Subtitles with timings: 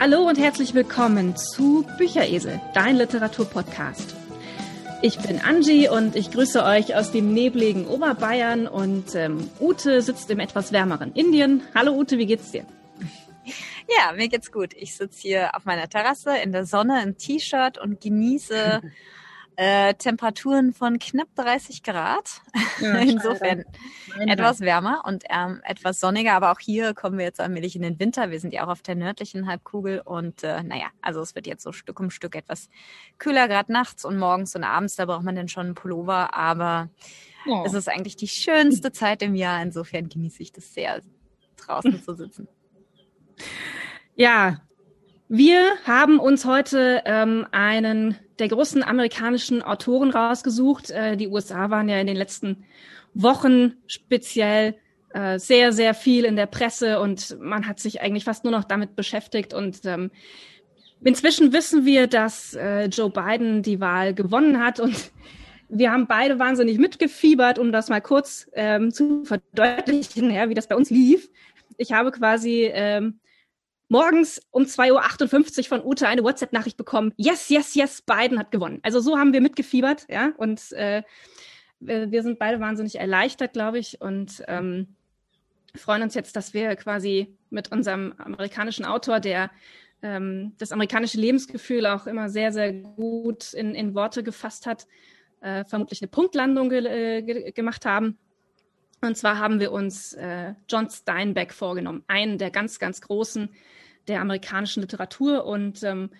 [0.00, 4.14] Hallo und herzlich willkommen zu Bücheresel, dein Literaturpodcast.
[5.02, 10.30] Ich bin Angie und ich grüße euch aus dem nebligen Oberbayern und ähm, Ute sitzt
[10.30, 11.62] im etwas wärmeren Indien.
[11.74, 12.64] Hallo Ute, wie geht's dir?
[13.88, 14.72] Ja, mir geht's gut.
[14.74, 18.80] Ich sitze hier auf meiner Terrasse in der Sonne im T-Shirt und genieße
[19.60, 22.42] äh, Temperaturen von knapp 30 Grad.
[22.80, 23.64] Ja, Insofern
[24.20, 26.34] etwas wärmer und ähm, etwas sonniger.
[26.34, 28.30] Aber auch hier kommen wir jetzt allmählich in den Winter.
[28.30, 30.00] Wir sind ja auch auf der nördlichen Halbkugel.
[30.04, 32.68] Und äh, naja, also es wird jetzt so Stück um Stück etwas
[33.18, 34.94] kühler, gerade nachts und morgens und abends.
[34.94, 36.36] Da braucht man dann schon einen Pullover.
[36.36, 36.88] Aber
[37.48, 37.64] oh.
[37.66, 39.60] es ist eigentlich die schönste Zeit im Jahr.
[39.60, 41.02] Insofern genieße ich das sehr,
[41.56, 42.46] draußen zu sitzen.
[44.14, 44.60] Ja,
[45.26, 50.90] wir haben uns heute ähm, einen der großen amerikanischen Autoren rausgesucht.
[50.90, 52.64] Äh, die USA waren ja in den letzten
[53.14, 54.76] Wochen speziell
[55.10, 58.64] äh, sehr, sehr viel in der Presse und man hat sich eigentlich fast nur noch
[58.64, 59.54] damit beschäftigt.
[59.54, 60.10] Und ähm,
[61.02, 65.12] inzwischen wissen wir, dass äh, Joe Biden die Wahl gewonnen hat und
[65.70, 70.66] wir haben beide wahnsinnig mitgefiebert, um das mal kurz ähm, zu verdeutlichen, ja, wie das
[70.66, 71.28] bei uns lief.
[71.76, 73.20] Ich habe quasi ähm,
[73.88, 77.12] morgens um 2.58 Uhr von Ute eine WhatsApp-Nachricht bekommen.
[77.16, 78.80] Yes, yes, yes, Biden hat gewonnen.
[78.82, 80.32] Also so haben wir mitgefiebert, ja.
[80.36, 81.02] Und äh,
[81.80, 84.96] wir sind beide wahnsinnig erleichtert, glaube ich, und ähm,
[85.74, 89.50] freuen uns jetzt, dass wir quasi mit unserem amerikanischen Autor, der
[90.02, 94.86] ähm, das amerikanische Lebensgefühl auch immer sehr, sehr gut in, in Worte gefasst hat,
[95.40, 98.18] äh, vermutlich eine Punktlandung ge äh, ge gemacht haben.
[99.00, 103.50] Und zwar haben wir uns äh, John Steinbeck vorgenommen, einen der ganz, ganz großen
[104.08, 105.44] der amerikanischen Literatur.
[105.44, 106.10] Und ähm,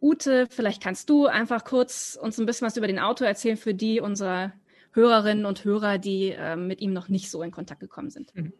[0.00, 3.74] Ute, vielleicht kannst du einfach kurz uns ein bisschen was über den Autor erzählen für
[3.74, 4.52] die unserer
[4.92, 8.34] Hörerinnen und Hörer, die äh, mit ihm noch nicht so in Kontakt gekommen sind.
[8.34, 8.52] Mhm.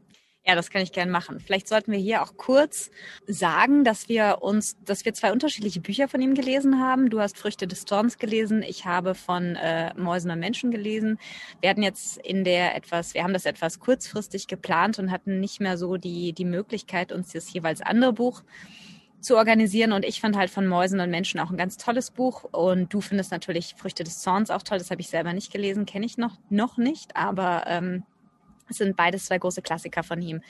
[0.48, 1.40] Ja, das kann ich gerne machen.
[1.40, 2.92] Vielleicht sollten wir hier auch kurz
[3.26, 7.10] sagen, dass wir uns, dass wir zwei unterschiedliche Bücher von ihm gelesen haben.
[7.10, 11.18] Du hast Früchte des Zorns gelesen, ich habe von äh, Mäusen und Menschen gelesen.
[11.60, 15.60] Wir hatten jetzt in der etwas, wir haben das etwas kurzfristig geplant und hatten nicht
[15.60, 18.44] mehr so die, die Möglichkeit, uns das jeweils andere Buch
[19.20, 19.90] zu organisieren.
[19.90, 22.44] Und ich fand halt von Mäusen und Menschen auch ein ganz tolles Buch.
[22.44, 24.78] Und du findest natürlich Früchte des Zorns auch toll.
[24.78, 27.16] Das habe ich selber nicht gelesen, kenne ich noch, noch nicht.
[27.16, 28.04] Aber ähm,
[28.68, 30.40] es sind beides zwei große Klassiker von ihm.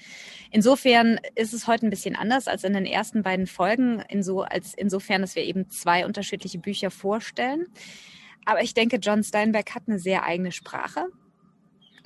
[0.50, 4.75] Insofern ist es heute ein bisschen anders als in den ersten beiden Folgen, inso, als
[4.75, 7.66] insofern, dass wir eben zwei unterschiedliche Bücher vorstellen.
[8.44, 11.06] Aber ich denke, John Steinbeck hat eine sehr eigene Sprache.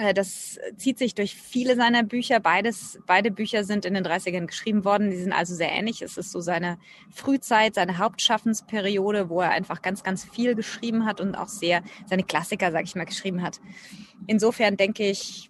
[0.01, 2.41] Äh, das zieht sich durch viele seiner Bücher.
[2.41, 5.11] Beides, beide Bücher sind in den 30ern geschrieben worden.
[5.11, 6.01] Die sind also sehr ähnlich.
[6.01, 6.79] Es ist so seine
[7.11, 12.25] Frühzeit, seine Hauptschaffensperiode, wo er einfach ganz, ganz viel geschrieben hat und auch sehr seine
[12.25, 13.61] Klassiker, sag ich mal, geschrieben hat.
[14.27, 15.50] Insofern denke ich,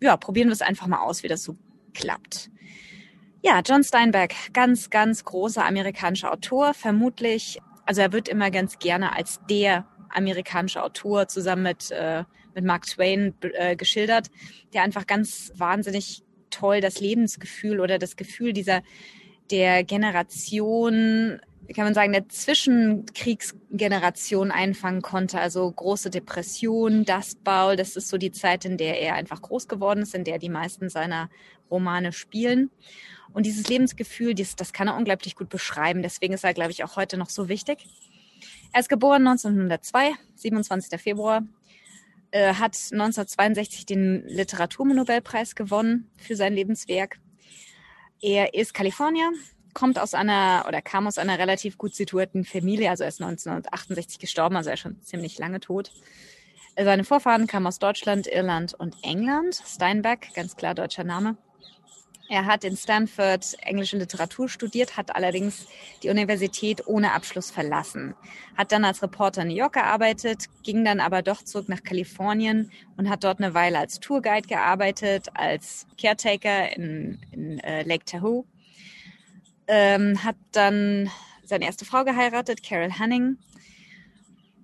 [0.00, 1.56] ja, probieren wir es einfach mal aus, wie das so
[1.94, 2.50] klappt.
[3.42, 9.14] Ja, John Steinbeck, ganz, ganz großer amerikanischer Autor, vermutlich, also er wird immer ganz gerne
[9.14, 14.28] als der amerikanische Autor zusammen mit, äh, mit Mark Twain äh, geschildert,
[14.72, 18.82] der einfach ganz wahnsinnig toll das Lebensgefühl oder das Gefühl dieser
[19.50, 21.40] der Generation
[21.74, 25.38] kann man sagen, der Zwischenkriegsgeneration einfangen konnte.
[25.38, 29.68] Also große Depression, Dust Bowl, das ist so die Zeit, in der er einfach groß
[29.68, 31.28] geworden ist, in der die meisten seiner
[31.70, 32.70] Romane spielen.
[33.32, 36.02] Und dieses Lebensgefühl, das, das kann er unglaublich gut beschreiben.
[36.02, 37.84] Deswegen ist er, glaube ich, auch heute noch so wichtig.
[38.72, 40.98] Er ist geboren 1902, 27.
[41.00, 41.42] Februar,
[42.30, 47.18] äh, hat 1962 den Literaturnobelpreis gewonnen für sein Lebenswerk.
[48.20, 49.30] Er ist Kalifornier,
[49.74, 52.90] kommt aus einer oder kam aus einer relativ gut situierten Familie.
[52.90, 55.92] Also er ist 1968 gestorben, also er ist schon ziemlich lange tot.
[56.76, 59.60] Seine Vorfahren kamen aus Deutschland, Irland und England.
[59.66, 61.36] Steinbeck, ganz klar deutscher Name.
[62.30, 65.66] Er hat in Stanford englische Literatur studiert, hat allerdings
[66.02, 68.14] die Universität ohne Abschluss verlassen.
[68.54, 72.70] Hat dann als Reporter in New York gearbeitet, ging dann aber doch zurück nach Kalifornien
[72.98, 78.44] und hat dort eine Weile als Tourguide gearbeitet, als Caretaker in, in äh, Lake Tahoe
[79.68, 81.10] ähm, hat dann
[81.44, 83.38] seine erste Frau geheiratet, Carol Hanning.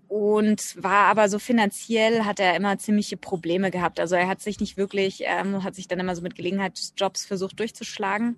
[0.07, 3.99] Und war aber so finanziell, hat er immer ziemliche Probleme gehabt.
[3.99, 7.59] Also er hat sich nicht wirklich, ähm, hat sich dann immer so mit Gelegenheitsjobs versucht
[7.59, 8.37] durchzuschlagen.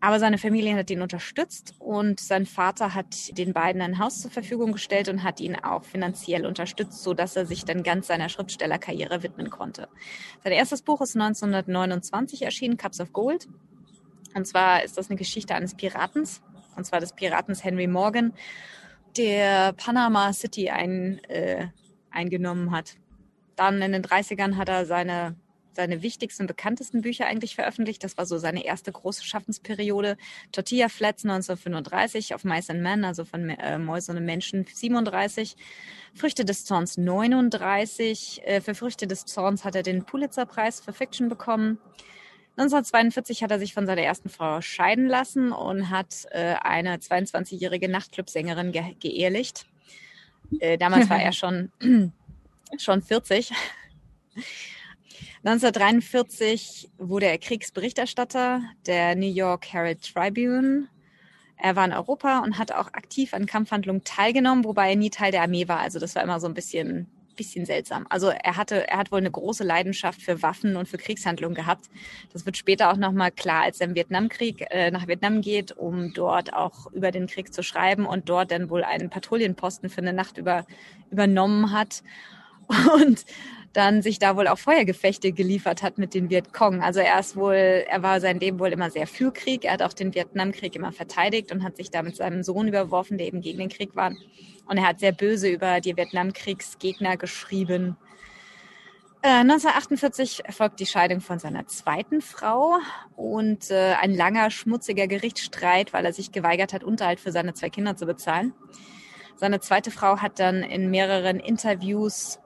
[0.00, 4.30] Aber seine Familie hat ihn unterstützt und sein Vater hat den beiden ein Haus zur
[4.30, 8.28] Verfügung gestellt und hat ihn auch finanziell unterstützt, so dass er sich dann ganz seiner
[8.28, 9.88] Schriftstellerkarriere widmen konnte.
[10.42, 13.46] Sein erstes Buch ist 1929 erschienen, Cups of Gold.
[14.34, 16.42] Und zwar ist das eine Geschichte eines Piratens,
[16.76, 18.34] und zwar des Piratens Henry Morgan,
[19.16, 21.68] der Panama City ein, äh,
[22.10, 22.96] eingenommen hat.
[23.56, 25.36] Dann in den 30ern hat er seine
[25.74, 28.04] seine wichtigsten bekanntesten Bücher eigentlich veröffentlicht.
[28.04, 30.16] Das war so seine erste große Schaffensperiode.
[30.52, 35.56] Tortilla Flats 1935, auf Mice and Men, also von äh, Mäusen und Menschen 37.
[36.14, 38.42] Früchte des Zorns 39.
[38.44, 41.78] Äh, für Früchte des Zorns hat er den Pulitzerpreis für Fiction bekommen.
[42.56, 47.88] 1942 hat er sich von seiner ersten Frau scheiden lassen und hat äh, eine 22-jährige
[47.88, 49.66] Nachtclubsängerin ge geehrlicht.
[50.60, 51.72] Äh, damals war er schon,
[52.78, 53.50] schon 40.
[55.44, 60.88] 1943 wurde er Kriegsberichterstatter der New York Herald Tribune.
[61.56, 65.32] Er war in Europa und hat auch aktiv an Kampfhandlungen teilgenommen, wobei er nie Teil
[65.32, 65.80] der Armee war.
[65.80, 68.06] Also das war immer so ein bisschen, bisschen seltsam.
[68.08, 71.86] Also er hatte, er hat wohl eine große Leidenschaft für Waffen und für Kriegshandlungen gehabt.
[72.32, 76.12] Das wird später auch nochmal klar, als er im Vietnamkrieg äh, nach Vietnam geht, um
[76.14, 80.12] dort auch über den Krieg zu schreiben und dort dann wohl einen Patrouillenposten für eine
[80.12, 80.66] Nacht über,
[81.10, 82.02] übernommen hat.
[82.94, 83.26] Und
[83.74, 86.80] dann sich da wohl auch Feuergefechte geliefert hat mit den Vietcong.
[86.80, 89.64] Also er ist wohl, er war sein Leben wohl immer sehr für Krieg.
[89.64, 93.18] Er hat auch den Vietnamkrieg immer verteidigt und hat sich da mit seinem Sohn überworfen,
[93.18, 94.12] der eben gegen den Krieg war.
[94.66, 97.96] Und er hat sehr böse über die Vietnamkriegsgegner geschrieben.
[99.22, 102.76] Äh, 1948 erfolgt die Scheidung von seiner zweiten Frau
[103.16, 107.70] und äh, ein langer, schmutziger Gerichtsstreit, weil er sich geweigert hat, Unterhalt für seine zwei
[107.70, 108.54] Kinder zu bezahlen.
[109.36, 112.38] Seine zweite Frau hat dann in mehreren Interviews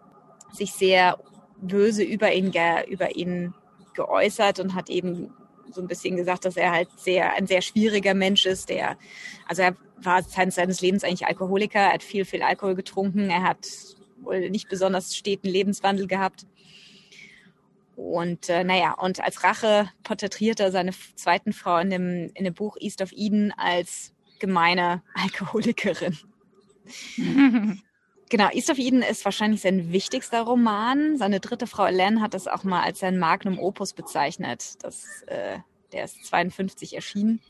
[0.52, 1.18] sich sehr
[1.60, 3.54] böse über ihn, ge, über ihn
[3.94, 5.32] geäußert und hat eben
[5.70, 8.96] so ein bisschen gesagt, dass er halt sehr, ein sehr schwieriger Mensch ist, der,
[9.46, 13.42] also er war Zeit seines Lebens eigentlich Alkoholiker, er hat viel, viel Alkohol getrunken, er
[13.42, 13.66] hat
[14.20, 16.46] wohl nicht besonders steten Lebenswandel gehabt.
[17.96, 22.54] Und äh, naja, und als Rache porträtiert er seine zweiten Frau in dem, in dem
[22.54, 26.16] Buch East of Eden als gemeine Alkoholikerin.
[28.30, 31.16] Genau, East of Eden ist wahrscheinlich sein wichtigster Roman.
[31.16, 34.74] Seine dritte Frau Ellen hat das auch mal als sein Magnum Opus bezeichnet.
[34.82, 35.58] Das, äh,
[35.92, 37.40] der ist 52 erschienen.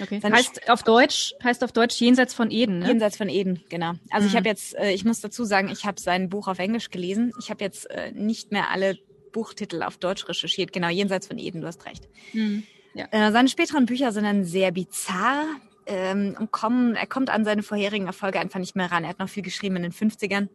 [0.00, 0.20] Okay.
[0.20, 2.86] Seine heißt auf Deutsch, heißt auf Deutsch Jenseits von Eden, ne?
[2.86, 3.94] Jenseits von Eden, genau.
[4.10, 4.30] Also mhm.
[4.30, 7.32] ich habe jetzt, äh, ich muss dazu sagen, ich habe sein Buch auf Englisch gelesen.
[7.40, 8.98] Ich habe jetzt äh, nicht mehr alle
[9.32, 10.72] Buchtitel auf Deutsch recherchiert.
[10.72, 12.08] Genau, Jenseits von Eden, du hast recht.
[12.32, 12.62] Mhm.
[12.94, 13.06] Ja.
[13.10, 15.46] Äh, seine späteren Bücher sind dann sehr bizarr,
[15.88, 19.04] ähm, kommen, er kommt an seine vorherigen Erfolge einfach nicht mehr ran.
[19.04, 20.48] Er hat noch viel geschrieben in den 50ern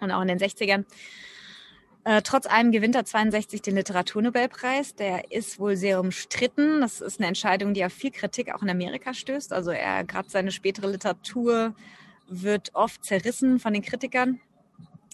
[0.00, 0.84] und auch in den 60ern.
[2.04, 4.94] Äh, trotz allem gewinnt er 62 den Literaturnobelpreis.
[4.94, 6.80] Der ist wohl sehr umstritten.
[6.80, 9.52] Das ist eine Entscheidung, die auf viel Kritik auch in Amerika stößt.
[9.52, 11.74] Also er, gerade seine spätere Literatur
[12.28, 14.40] wird oft zerrissen von den Kritikern.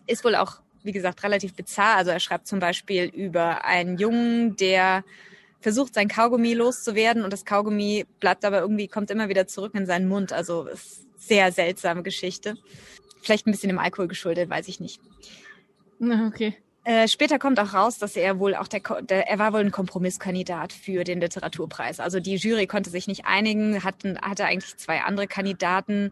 [0.06, 1.96] Ist wohl auch, wie gesagt, relativ bizarr.
[1.96, 5.04] Also er schreibt zum Beispiel über einen Jungen, der
[5.62, 9.87] versucht, sein Kaugummi loszuwerden und das Kaugummi bleibt aber irgendwie, kommt immer wieder zurück in
[9.87, 10.32] seinen Mund.
[10.32, 12.56] Also ist sehr seltsame Geschichte.
[13.23, 15.00] Vielleicht ein bisschen dem Alkohol geschuldet, weiß ich nicht.
[16.00, 16.56] Okay.
[16.85, 19.70] Äh, später kommt auch raus, dass er wohl auch der, der, er war wohl ein
[19.70, 22.00] Kompromisskandidat für den Literaturpreis.
[22.00, 26.11] Also die Jury konnte sich nicht einigen, hatten, hatte eigentlich zwei andere Kandidaten,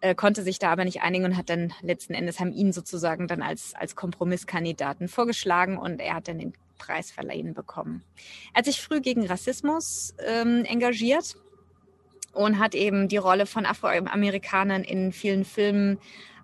[0.00, 3.28] äh, konnte sich da aber nicht einigen und hat dann letzten Endes haben ihn sozusagen
[3.28, 6.52] dann als, als Kompromisskandidaten vorgeschlagen und er hat dann den
[6.82, 8.02] Preis verleihen bekommen.
[8.52, 11.36] Er hat sich früh gegen Rassismus ähm, engagiert
[12.32, 15.98] und hat eben die Rolle von Afroamerikanern in vielen Filmen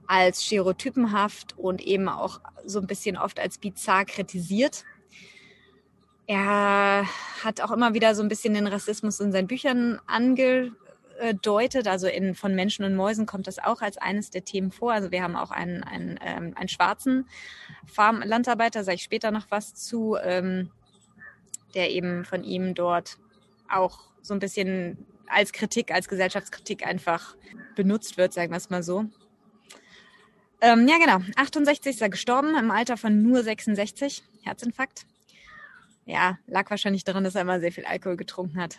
[0.06, 4.84] als stereotypenhaft und eben auch so ein bisschen oft als bizarr kritisiert.
[6.26, 7.06] Er
[7.42, 10.72] hat auch immer wieder so ein bisschen den Rassismus in seinen Büchern ange,
[11.18, 11.88] äh, deutet.
[11.88, 14.92] Also in von Menschen und Mäusen kommt das auch als eines der Themen vor.
[14.92, 17.26] Also wir haben auch einen, einen, ähm, einen schwarzen
[17.88, 20.70] Farmlandarbeiter, sage ich später noch was zu, ähm,
[21.74, 23.18] der eben von ihm dort
[23.68, 27.36] auch so ein bisschen als Kritik, als Gesellschaftskritik einfach
[27.74, 29.04] benutzt wird, sagen wir es mal so.
[30.60, 31.20] Ähm, ja, genau.
[31.36, 34.24] 68 ist er gestorben, im Alter von nur 66.
[34.42, 35.06] Herzinfarkt.
[36.04, 38.78] Ja, lag wahrscheinlich daran, dass er immer sehr viel Alkohol getrunken hat.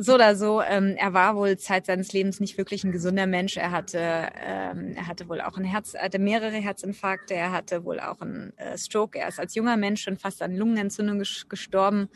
[0.00, 3.56] So oder so, ähm, er war wohl Zeit seines Lebens nicht wirklich ein gesunder Mensch.
[3.56, 7.84] Er hatte, ähm, er hatte wohl auch ein Herz, er hatte mehrere Herzinfarkte, er hatte
[7.84, 9.18] wohl auch einen äh, Stroke.
[9.18, 12.08] Er ist als junger Mensch schon fast an Lungenentzündung gestorben.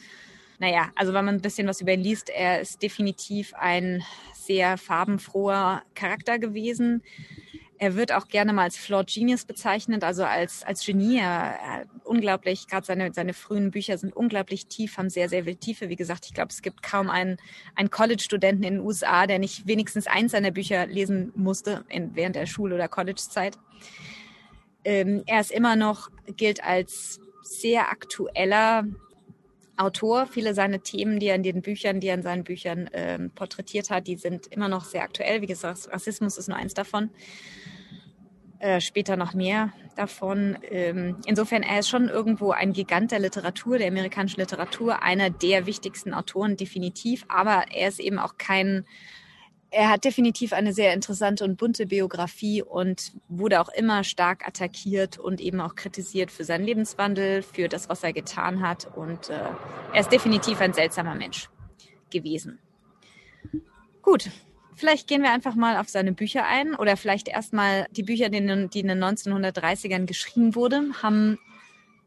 [0.61, 4.79] Naja, also wenn man ein bisschen was über ihn liest, er ist definitiv ein sehr
[4.79, 7.03] farbenfroher Charakter gewesen.
[7.83, 11.19] Er wird auch gerne mal als Flawed Genius bezeichnet, also als, als Genie.
[11.19, 15.89] Er, unglaublich, gerade seine, seine frühen Bücher sind unglaublich tief, haben sehr, sehr viel Tiefe.
[15.89, 17.39] Wie gesagt, ich glaube, es gibt kaum einen,
[17.75, 22.37] einen College-Studenten in den USA, der nicht wenigstens eins seiner Bücher lesen musste in, während
[22.37, 23.59] der Schul- oder College-Zeit.
[24.85, 28.85] Ähm, er ist immer noch, gilt als sehr aktueller
[29.77, 30.29] Autor.
[30.29, 33.91] Viele seiner Themen, die er in den Büchern, die er in seinen Büchern ähm, porträtiert
[33.91, 35.43] hat, die sind immer noch sehr aktuell.
[35.43, 37.11] Wie gesagt, Rassismus ist nur eins davon.
[38.63, 40.57] Äh, später noch mehr davon.
[40.71, 45.67] Ähm, insofern, er ist schon irgendwo ein Gigant der Literatur, der amerikanischen Literatur, einer der
[45.67, 48.87] wichtigsten Autoren definitiv, aber er ist eben auch kein
[49.75, 55.19] er hat definitiv eine sehr interessante und bunte Biografie und wurde auch immer stark attackiert
[55.19, 58.87] und eben auch kritisiert für seinen Lebenswandel, für das, was er getan hat.
[58.95, 59.41] Und äh,
[59.95, 61.49] er ist definitiv ein seltsamer Mensch
[62.11, 62.59] gewesen.
[64.03, 64.31] Gut,
[64.75, 68.39] vielleicht gehen wir einfach mal auf seine Bücher ein oder vielleicht erstmal die Bücher, die
[68.39, 71.39] in den 1930ern geschrieben wurden, haben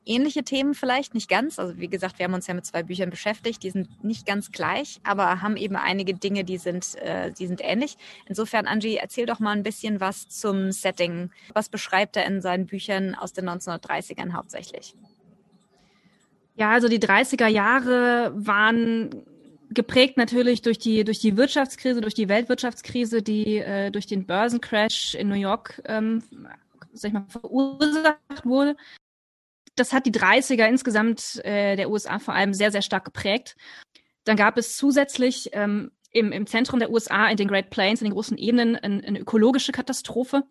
[0.05, 1.59] ähnliche Themen vielleicht, nicht ganz.
[1.59, 4.51] Also wie gesagt, wir haben uns ja mit zwei Büchern beschäftigt, die sind nicht ganz
[4.51, 7.97] gleich, aber haben eben einige Dinge, die sind, äh, die sind ähnlich.
[8.27, 11.31] Insofern, Angie, erzähl doch mal ein bisschen was zum Setting.
[11.53, 14.95] Was beschreibt er in seinen Büchern aus den 1930ern hauptsächlich?
[16.55, 19.25] Ja, also die 30er Jahre waren
[19.75, 25.15] geprägt natürlich durch die durch die Wirtschaftskrise, durch die Weltwirtschaftskrise, die äh, durch den Börsencrash
[25.15, 26.23] in New York ähm,
[26.93, 28.75] sag ich mal, verursacht wurde
[29.75, 33.55] das hat die 30er insgesamt äh, der USA vor allem sehr, sehr stark geprägt.
[34.23, 38.05] Dann gab es zusätzlich ähm, im, im Zentrum der USA in den Great Plains, in
[38.05, 40.43] den großen Ebenen, ein, eine ökologische Katastrophe.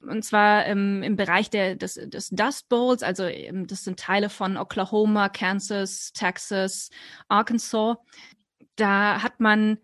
[0.00, 4.30] Und zwar ähm, im Bereich der, des, des Dust Bowls, also ähm, das sind Teile
[4.30, 6.90] von Oklahoma, Kansas, Texas,
[7.28, 7.96] Arkansas.
[8.76, 9.78] Da hat man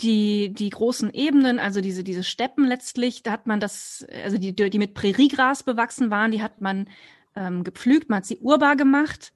[0.00, 4.54] die, die großen Ebenen, also diese, diese Steppen letztlich, da hat man das, also die,
[4.54, 6.88] die mit Präriegras bewachsen waren, die hat man
[7.36, 9.32] ähm, gepflügt, man hat sie urbar gemacht.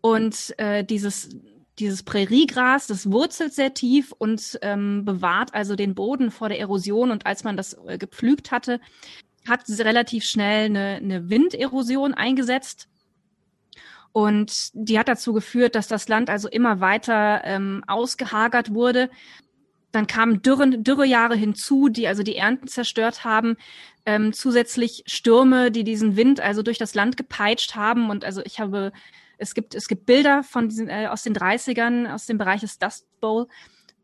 [0.00, 1.36] Und äh, dieses,
[1.78, 7.10] dieses Präriegras, das wurzelt sehr tief und ähm, bewahrt also den Boden vor der Erosion.
[7.10, 8.80] Und als man das äh, gepflügt hatte,
[9.48, 12.88] hat relativ schnell eine, eine Winderosion eingesetzt.
[14.14, 19.10] Und die hat dazu geführt, dass das Land also immer weiter ähm, ausgehagert wurde.
[19.90, 23.56] Dann kamen Dürren, Dürrejahre hinzu, die also die Ernten zerstört haben
[24.06, 28.10] ähm, zusätzlich Stürme, die diesen Wind also durch das Land gepeitscht haben.
[28.10, 28.92] Und also ich habe,
[29.38, 32.78] es gibt, es gibt Bilder von diesen, äh, aus den 30ern, aus dem Bereich des
[32.78, 33.48] Dust Bowl.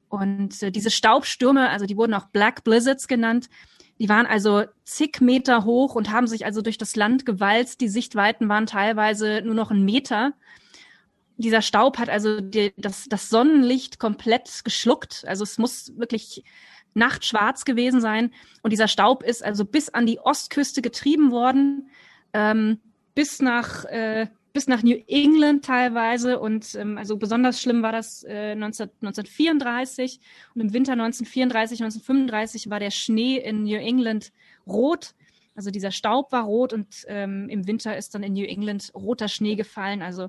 [0.09, 3.49] Und äh, diese Staubstürme, also die wurden auch Black Blizzards genannt,
[4.01, 7.83] die waren also zig Meter hoch und haben sich also durch das Land gewalzt.
[7.83, 10.33] Die Sichtweiten waren teilweise nur noch ein Meter.
[11.37, 15.25] Dieser Staub hat also die, das, das Sonnenlicht komplett geschluckt.
[15.27, 16.45] Also es muss wirklich
[16.95, 18.33] nachtschwarz gewesen sein.
[18.63, 21.91] Und dieser Staub ist also bis an die Ostküste getrieben worden,
[22.33, 22.81] ähm,
[23.15, 26.41] bis nach äh, bis nach New England teilweise.
[26.41, 30.21] Und ähm, also besonders schlimm war das äh, 19, 1934.
[30.55, 34.33] Und im Winter 1934, 1935 war der Schnee in New England
[34.67, 35.15] rot.
[35.55, 39.29] Also dieser Staub war rot und ähm, im Winter ist dann in New England roter
[39.29, 40.01] Schnee gefallen.
[40.01, 40.29] Also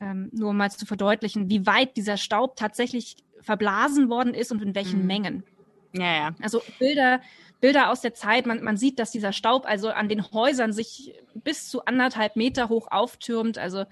[0.00, 4.62] ähm, nur um mal zu verdeutlichen, wie weit dieser Staub tatsächlich verblasen worden ist und
[4.62, 5.06] in welchen mhm.
[5.06, 5.44] Mengen.
[5.92, 6.30] Ja, ja.
[6.40, 7.20] Also Bilder,
[7.60, 11.14] Bilder aus der Zeit, man, man sieht, dass dieser Staub also an den Häusern sich
[11.34, 13.58] bis zu anderthalb Meter hoch auftürmt.
[13.58, 13.84] Also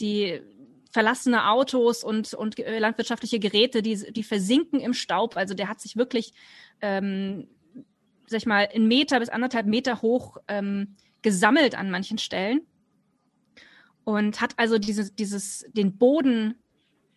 [0.00, 0.40] die
[0.90, 5.36] verlassene Autos und, und äh, landwirtschaftliche Geräte, die, die versinken im Staub.
[5.36, 6.32] Also der hat sich wirklich,
[6.80, 7.48] ähm,
[8.26, 12.60] sag ich mal, in Meter bis anderthalb Meter hoch ähm, gesammelt an manchen Stellen
[14.04, 16.54] und hat also dieses, dieses, den Boden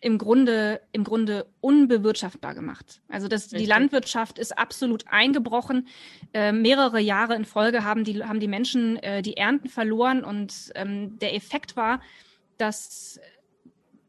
[0.00, 3.00] im Grunde, im Grunde unbewirtschaftbar gemacht.
[3.08, 5.88] Also das, die Landwirtschaft ist absolut eingebrochen.
[6.32, 10.70] Äh, mehrere Jahre in Folge haben die, haben die Menschen äh, die Ernten verloren und
[10.76, 12.00] ähm, der Effekt war,
[12.58, 13.18] dass,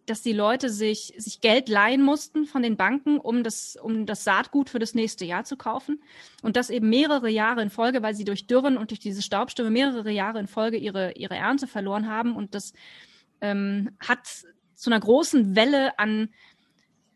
[0.06, 4.24] dass die Leute sich, sich Geld leihen mussten von den Banken, um das, um das
[4.24, 6.04] Saatgut für das nächste Jahr zu kaufen.
[6.44, 9.72] Und das eben mehrere Jahre in Folge, weil sie durch Dürren und durch diese Staubstürme
[9.72, 12.36] mehrere Jahre in Folge ihre, ihre Ernte verloren haben.
[12.36, 12.74] Und das
[13.42, 14.46] ähm, hat
[14.80, 16.30] zu einer großen Welle an,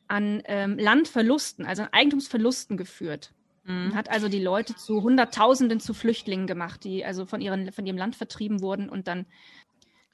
[0.08, 3.34] an ähm, Landverlusten, also an Eigentumsverlusten geführt.
[3.64, 3.96] Mhm.
[3.96, 7.98] Hat also die Leute zu Hunderttausenden zu Flüchtlingen gemacht, die also von, ihren, von ihrem
[7.98, 9.26] Land vertrieben wurden und dann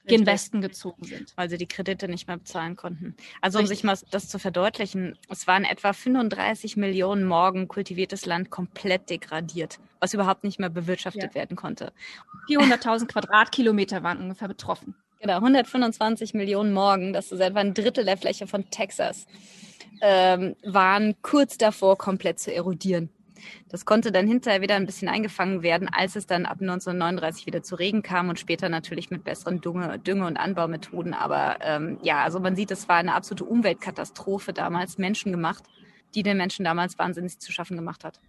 [0.05, 1.33] gen Westen gezogen sind.
[1.35, 3.15] Weil sie die Kredite nicht mehr bezahlen konnten.
[3.41, 3.79] Also um Richtig.
[3.79, 9.79] sich mal das zu verdeutlichen, es waren etwa 35 Millionen Morgen kultiviertes Land komplett degradiert,
[9.99, 11.35] was überhaupt nicht mehr bewirtschaftet ja.
[11.35, 11.93] werden konnte.
[12.47, 14.95] 400.000 Quadratkilometer waren ungefähr betroffen.
[15.21, 19.27] Genau, 125 Millionen Morgen, das ist etwa ein Drittel der Fläche von Texas,
[20.01, 23.09] ähm, waren kurz davor, komplett zu erodieren.
[23.67, 27.61] Das konnte dann hinterher wieder ein bisschen eingefangen werden, als es dann ab 1939 wieder
[27.63, 31.13] zu Regen kam und später natürlich mit besseren Dünge, Dünge und Anbaumethoden.
[31.13, 35.63] Aber ähm, ja, also man sieht, es war eine absolute Umweltkatastrophe damals, menschengemacht,
[36.15, 38.21] die den Menschen damals wahnsinnig zu schaffen gemacht hat.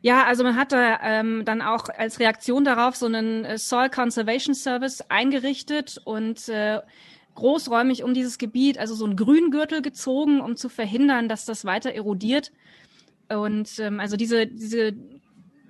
[0.00, 3.90] Ja, also man hat da ähm, dann auch als Reaktion darauf so einen äh, Soil
[3.90, 6.80] Conservation Service eingerichtet und äh,
[7.34, 11.92] großräumig um dieses Gebiet, also so einen Grüngürtel gezogen, um zu verhindern, dass das weiter
[11.92, 12.52] erodiert.
[13.28, 14.94] Und ähm, also diese, diese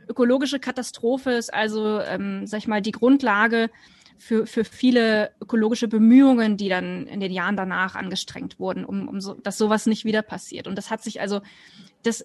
[0.08, 3.70] ökologische Katastrophe ist also, ähm, sag ich mal, die Grundlage
[4.18, 9.20] für, für viele ökologische Bemühungen, die dann in den Jahren danach angestrengt wurden, um, um
[9.20, 10.66] so, dass sowas nicht wieder passiert.
[10.66, 11.40] Und das hat sich also,
[12.02, 12.24] das,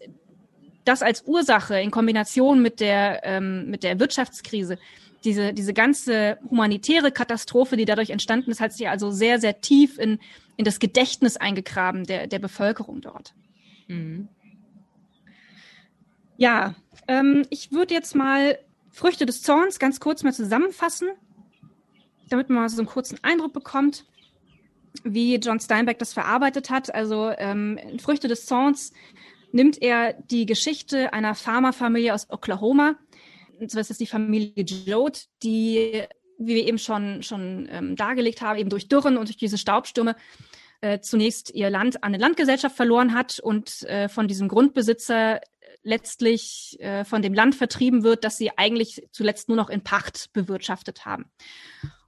[0.85, 4.77] das als Ursache in Kombination mit der, ähm, mit der Wirtschaftskrise,
[5.23, 9.97] diese, diese ganze humanitäre Katastrophe, die dadurch entstanden ist, hat sich also sehr, sehr tief
[9.97, 10.19] in,
[10.57, 13.33] in das Gedächtnis eingegraben der, der Bevölkerung dort.
[13.87, 14.27] Mhm.
[16.37, 16.75] Ja,
[17.07, 18.59] ähm, ich würde jetzt mal
[18.91, 21.09] Früchte des Zorns ganz kurz mal zusammenfassen,
[22.29, 24.05] damit man mal so einen kurzen Eindruck bekommt,
[25.03, 26.93] wie John Steinbeck das verarbeitet hat.
[26.93, 28.93] Also ähm, Früchte des Zorns
[29.53, 32.95] nimmt er die Geschichte einer Pharmafamilie aus Oklahoma.
[33.60, 36.03] Das ist die Familie Jode, die,
[36.38, 40.15] wie wir eben schon, schon ähm, dargelegt haben, eben durch Dürren und durch diese Staubstürme
[40.81, 45.39] äh, zunächst ihr Land an eine Landgesellschaft verloren hat und äh, von diesem Grundbesitzer
[45.83, 50.31] letztlich äh, von dem Land vertrieben wird, das sie eigentlich zuletzt nur noch in Pacht
[50.33, 51.25] bewirtschaftet haben.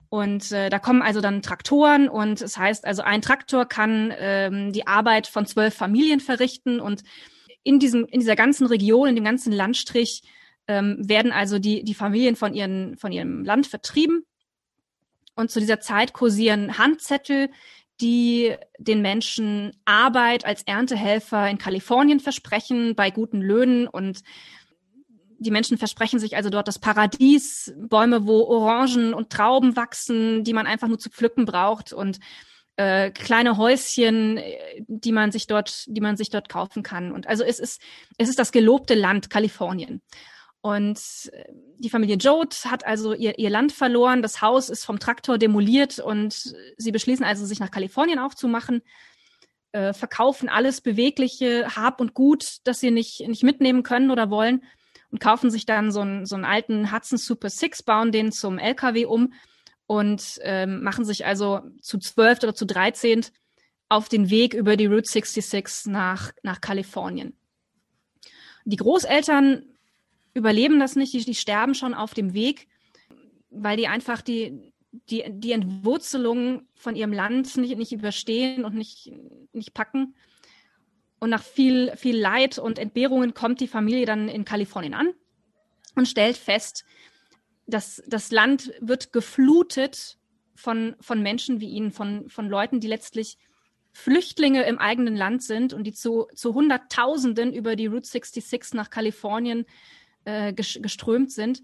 [0.09, 4.13] Und äh, da kommen also dann Traktoren und es das heißt also, ein Traktor kann
[4.17, 7.03] ähm, die Arbeit von zwölf Familien verrichten und
[7.65, 10.21] in diesem, in dieser ganzen Region, in dem ganzen Landstrich
[10.67, 14.23] ähm, werden also die, die Familien von, ihren, von ihrem Land vertrieben.
[15.35, 17.49] Und zu dieser Zeit kursieren Handzettel,
[17.99, 24.21] die den Menschen Arbeit als Erntehelfer in Kalifornien versprechen, bei guten Löhnen und
[25.37, 30.53] die Menschen versprechen sich also dort das Paradies, Bäume, wo Orangen und Trauben wachsen, die
[30.53, 32.19] man einfach nur zu pflücken braucht und
[32.77, 34.39] äh, kleine Häuschen,
[34.87, 37.11] die man sich dort, die man sich dort kaufen kann.
[37.11, 37.81] Und also es ist,
[38.17, 40.01] es ist das gelobte Land Kalifornien.
[40.61, 40.99] Und
[41.31, 41.45] äh,
[41.77, 44.21] die Familie Jode hat also ihr, ihr Land verloren.
[44.21, 48.81] Das Haus ist vom Traktor demoliert und sie beschließen also, sich nach Kalifornien aufzumachen,
[49.71, 54.63] äh, verkaufen alles Bewegliche, Hab und Gut, das sie nicht, nicht mitnehmen können oder wollen
[55.11, 58.57] und kaufen sich dann so einen, so einen alten Hudson Super Six, bauen den zum
[58.57, 59.33] LKW um
[59.87, 63.25] und ähm, machen sich also zu zwölf oder zu dreizehn
[63.87, 67.37] auf den Weg über die Route 66 nach, nach Kalifornien.
[68.65, 69.63] Die Großeltern
[70.33, 72.67] überleben das nicht, die, die sterben schon auf dem Weg,
[73.51, 74.73] weil die einfach die,
[75.09, 79.11] die, die Entwurzelung von ihrem Land nicht, nicht überstehen und nicht,
[79.53, 80.15] nicht packen.
[81.19, 85.13] Und nach viel, viel Leid und Entbehrungen kommt die Familie dann in Kalifornien an
[85.95, 86.85] und stellt fest,
[87.67, 90.17] dass das Land wird geflutet
[90.55, 93.37] von, von Menschen wie ihnen, von, von Leuten, die letztlich
[93.91, 98.89] Flüchtlinge im eigenen Land sind und die zu, zu Hunderttausenden über die Route 66 nach
[98.89, 99.65] Kalifornien
[100.25, 101.61] äh, geströmt sind.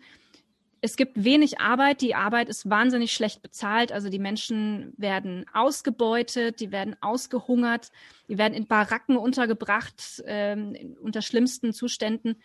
[0.84, 2.02] Es gibt wenig Arbeit.
[2.02, 3.92] Die Arbeit ist wahnsinnig schlecht bezahlt.
[3.92, 7.92] Also die Menschen werden ausgebeutet, die werden ausgehungert,
[8.30, 12.38] die werden in Baracken untergebracht, ähm, unter schlimmsten Zuständen.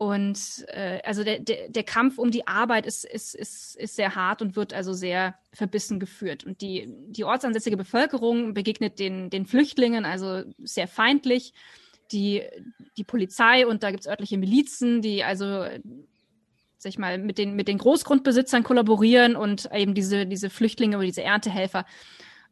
[0.00, 4.14] Und äh, also der, der, der Kampf um die Arbeit ist, ist, ist, ist sehr
[4.14, 6.42] hart und wird also sehr verbissen geführt.
[6.42, 11.52] Und die, die ortsansässige Bevölkerung begegnet den, den Flüchtlingen also sehr feindlich.
[12.12, 12.42] Die,
[12.96, 15.66] die Polizei und da gibt es örtliche Milizen, die also
[16.78, 21.04] sag ich mal, mit den, mit den Großgrundbesitzern kollaborieren und eben diese, diese Flüchtlinge oder
[21.04, 21.84] diese Erntehelfer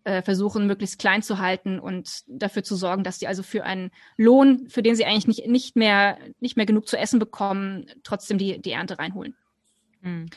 [0.08, 3.90] äh, versuchen, möglichst klein zu halten und dafür zu sorgen, dass die also für einen
[4.16, 8.38] Lohn, für den sie eigentlich nicht, nicht, mehr, nicht mehr genug zu essen bekommen, trotzdem
[8.38, 9.36] die, die Ernte reinholen.
[10.00, 10.30] Mhm.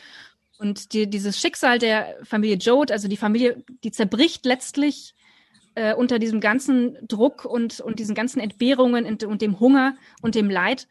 [0.60, 5.16] Und die, dieses Schicksal der Familie Jode, also die Familie, die zerbricht letztlich
[5.76, 10.36] äh, unter diesem ganzen Druck und, und diesen ganzen Entbehrungen und, und dem Hunger und
[10.36, 10.90] dem Leid.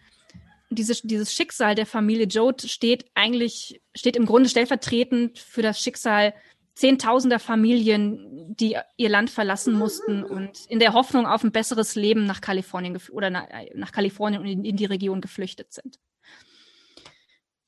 [0.70, 6.32] Dieses, dieses Schicksal der Familie Jode steht eigentlich, steht im Grunde stellvertretend für das Schicksal
[6.80, 12.24] Zehntausender Familien, die ihr Land verlassen mussten und in der Hoffnung auf ein besseres Leben
[12.24, 15.98] nach Kalifornien oder nach, nach Kalifornien und in, in, die Region geflüchtet sind.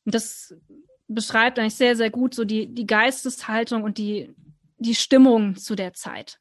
[0.06, 0.54] Und das
[1.08, 4.34] beschreibt eigentlich sehr, sehr gut so die, die Geisteshaltung und die,
[4.78, 6.38] die Stimmung zu der Zeit.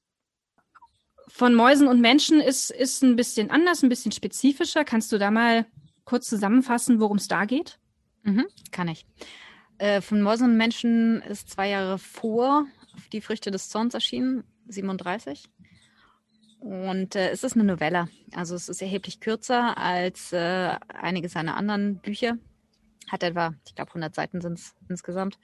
[1.27, 4.85] Von Mäusen und Menschen ist, ist ein bisschen anders, ein bisschen spezifischer.
[4.85, 5.65] Kannst du da mal
[6.05, 7.79] kurz zusammenfassen, worum es da geht?
[8.23, 9.05] Mhm, kann ich.
[9.81, 12.67] Äh, von Mäusen und Menschen ist zwei Jahre vor
[13.13, 15.45] Die Früchte des Zorns erschienen, 37.
[16.59, 18.07] Und äh, es ist eine Novelle.
[18.35, 22.37] Also es ist erheblich kürzer als äh, einige seiner anderen Bücher.
[23.11, 25.39] Hat etwa, ich glaube, 100 Seiten sind es insgesamt.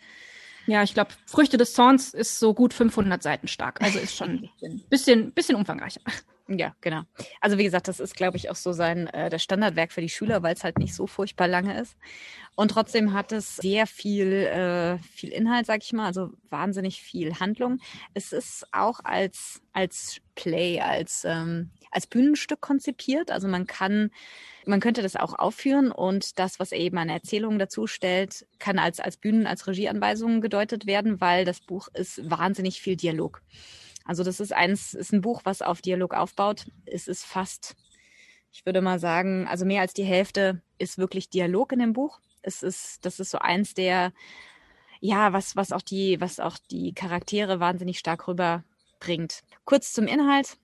[0.68, 3.82] Ja, ich glaube, Früchte des Zorns ist so gut 500 Seiten stark.
[3.82, 6.02] Also ist schon ein bisschen, bisschen, bisschen umfangreicher.
[6.50, 7.02] Ja, genau.
[7.42, 10.08] Also wie gesagt, das ist, glaube ich, auch so sein äh, das Standardwerk für die
[10.08, 11.98] Schüler, weil es halt nicht so furchtbar lange ist.
[12.56, 17.38] Und trotzdem hat es sehr viel, äh, viel Inhalt, sag ich mal, also wahnsinnig viel
[17.40, 17.80] Handlung.
[18.14, 23.30] Es ist auch als, als Play, als, ähm, als Bühnenstück konzipiert.
[23.30, 24.10] Also man kann,
[24.66, 28.80] man könnte das auch aufführen und das, was er eben an Erzählungen dazu stellt, kann
[28.80, 33.42] als, als Bühnen, als Regieanweisungen gedeutet werden, weil das Buch ist wahnsinnig viel Dialog.
[34.08, 36.72] Also das ist eins, ist ein Buch, was auf Dialog aufbaut.
[36.86, 37.76] Es ist fast,
[38.52, 42.20] ich würde mal sagen, also mehr als die Hälfte ist wirklich Dialog in dem Buch.
[42.42, 44.14] Es ist, das ist so eins der,
[45.02, 49.44] ja, was, was auch die, was auch die Charaktere wahnsinnig stark rüberbringt.
[49.66, 50.58] Kurz zum Inhalt.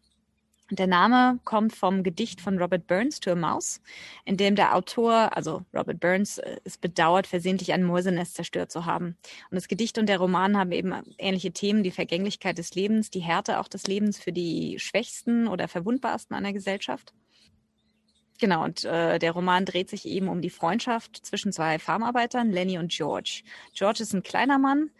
[0.71, 3.81] Der Name kommt vom Gedicht von Robert Burns to a Mouse,
[4.23, 8.85] in dem der Autor, also Robert Burns, äh, es bedauert, versehentlich ein Mäusenest zerstört zu
[8.85, 9.17] haben.
[9.51, 13.19] Und das Gedicht und der Roman haben eben ähnliche Themen, die Vergänglichkeit des Lebens, die
[13.19, 17.13] Härte auch des Lebens für die Schwächsten oder Verwundbarsten einer Gesellschaft.
[18.39, 22.77] Genau, und äh, der Roman dreht sich eben um die Freundschaft zwischen zwei Farmarbeitern, Lenny
[22.77, 23.43] und George.
[23.73, 24.91] George ist ein kleiner Mann,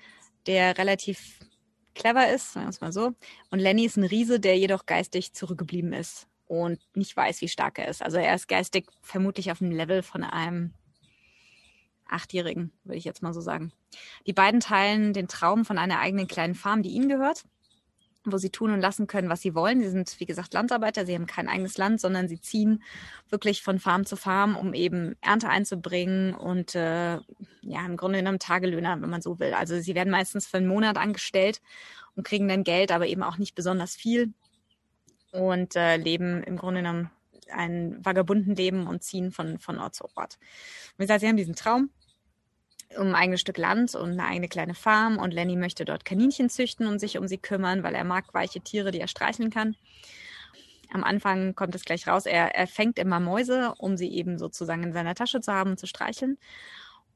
[0.46, 1.40] der relativ
[1.96, 3.14] clever ist, sagen wir es mal so.
[3.52, 7.80] Und Lenny ist ein Riese, der jedoch geistig zurückgeblieben ist und nicht weiß, wie stark
[7.80, 8.02] er ist.
[8.02, 10.74] Also er ist geistig vermutlich auf dem Level von einem
[12.08, 13.72] Achtjährigen, würde ich jetzt mal so sagen.
[14.28, 17.44] Die beiden teilen den Traum von einer eigenen kleinen Farm, die ihnen gehört
[18.26, 19.82] wo sie tun und lassen können, was sie wollen.
[19.82, 21.06] Sie sind, wie gesagt, Landarbeiter.
[21.06, 22.84] Sie haben kein eigenes Land, sondern sie ziehen
[23.30, 27.16] wirklich von Farm zu Farm, um eben Ernte einzubringen und äh,
[27.62, 29.54] ja, im Grunde genommen Tagelöhner, wenn man so will.
[29.54, 31.62] Also sie werden meistens für einen Monat angestellt
[32.16, 34.34] und kriegen dann Geld, aber eben auch nicht besonders viel
[35.32, 37.10] und äh, leben im Grunde genommen
[37.52, 40.40] ein vagabunden Leben und ziehen von, von Ort zu Ort.
[40.98, 41.90] Wie gesagt, sie haben diesen Traum
[42.98, 45.18] um ein eigenes Stück Land und eine eigene kleine Farm.
[45.18, 48.62] Und Lenny möchte dort Kaninchen züchten und sich um sie kümmern, weil er mag weiche
[48.62, 49.76] Tiere, die er streicheln kann.
[50.92, 54.84] Am Anfang kommt es gleich raus, er, er fängt immer Mäuse, um sie eben sozusagen
[54.84, 56.38] in seiner Tasche zu haben und zu streicheln.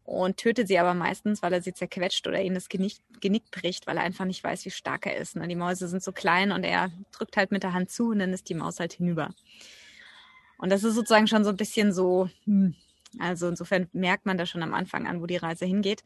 [0.03, 3.87] Und tötet sie aber meistens, weil er sie zerquetscht oder ihnen das Genick, Genick bricht,
[3.87, 5.35] weil er einfach nicht weiß, wie stark er ist.
[5.35, 8.31] Die Mäuse sind so klein und er drückt halt mit der Hand zu und dann
[8.31, 9.31] ist die Maus halt hinüber.
[10.57, 12.75] Und das ist sozusagen schon so ein bisschen so, hm,
[13.19, 16.03] also insofern merkt man da schon am Anfang an, wo die Reise hingeht.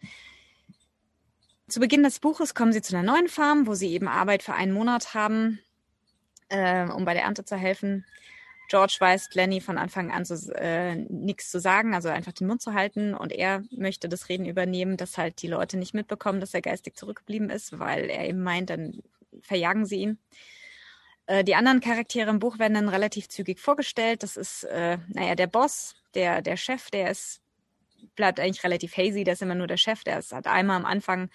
[1.68, 4.54] Zu Beginn des Buches kommen sie zu einer neuen Farm, wo sie eben Arbeit für
[4.54, 5.60] einen Monat haben,
[6.50, 8.06] äh, um bei der Ernte zu helfen.
[8.72, 10.24] George weist Lenny von Anfang an
[10.56, 13.14] äh, nichts zu sagen, also einfach den Mund zu halten.
[13.14, 16.96] Und er möchte das Reden übernehmen, dass halt die Leute nicht mitbekommen, dass er geistig
[16.96, 19.02] zurückgeblieben ist, weil er eben meint, dann
[19.42, 20.20] verjagen sie ihn.
[21.26, 24.24] Äh, die anderen Charaktere im Buch werden dann relativ zügig vorgestellt.
[24.24, 27.42] Das ist, äh, naja, der Boss, der, der Chef, der ist,
[28.16, 30.86] bleibt eigentlich relativ hazy, der ist immer nur der Chef, der ist halt einmal am
[30.86, 31.30] Anfang,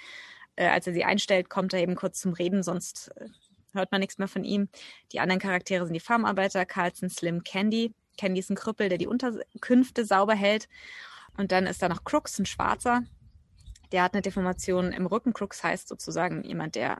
[0.56, 3.28] äh, als er sie einstellt, kommt er eben kurz zum Reden, sonst äh,
[3.72, 4.68] hört man nichts mehr von ihm.
[5.12, 7.94] Die anderen Charaktere sind die Farmarbeiter, Carlson, Slim, Candy.
[8.16, 10.68] Candy ist ein Krüppel, der die Unterkünfte sauber hält.
[11.36, 13.02] Und dann ist da noch Crooks, ein Schwarzer.
[13.92, 15.34] Der hat eine Deformation im Rücken.
[15.34, 16.98] Crooks heißt sozusagen jemand, der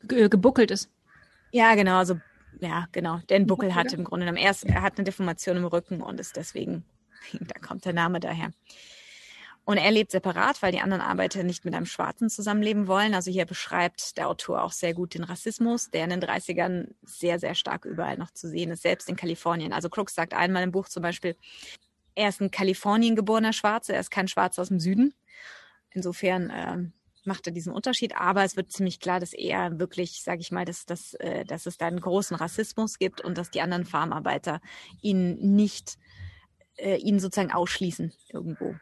[0.00, 0.90] gebuckelt ist.
[1.52, 2.18] Ja, genau, also
[2.60, 4.42] ja, genau, der einen Buckel hat im Grunde genommen.
[4.42, 6.84] Er, ist, er hat eine Deformation im Rücken und ist deswegen,
[7.40, 8.52] da kommt der Name daher.
[9.64, 13.12] Und er lebt separat, weil die anderen Arbeiter nicht mit einem Schwarzen zusammenleben wollen.
[13.12, 17.38] Also hier beschreibt der Autor auch sehr gut den Rassismus, der in den 30ern sehr,
[17.38, 19.74] sehr stark überall noch zu sehen ist, selbst in Kalifornien.
[19.74, 21.36] Also Crooks sagt einmal im Buch zum Beispiel,
[22.14, 25.12] er ist ein Kalifornien geborener Schwarzer, er ist kein Schwarzer aus dem Süden.
[25.90, 26.92] Insofern ähm,
[27.28, 28.16] macht er diesen Unterschied.
[28.16, 31.66] Aber es wird ziemlich klar, dass er wirklich, sage ich mal, dass, dass, äh, dass
[31.66, 34.60] es da einen großen Rassismus gibt und dass die anderen Farmarbeiter
[35.00, 35.98] ihn nicht,
[36.78, 38.74] äh, ihn sozusagen ausschließen irgendwo.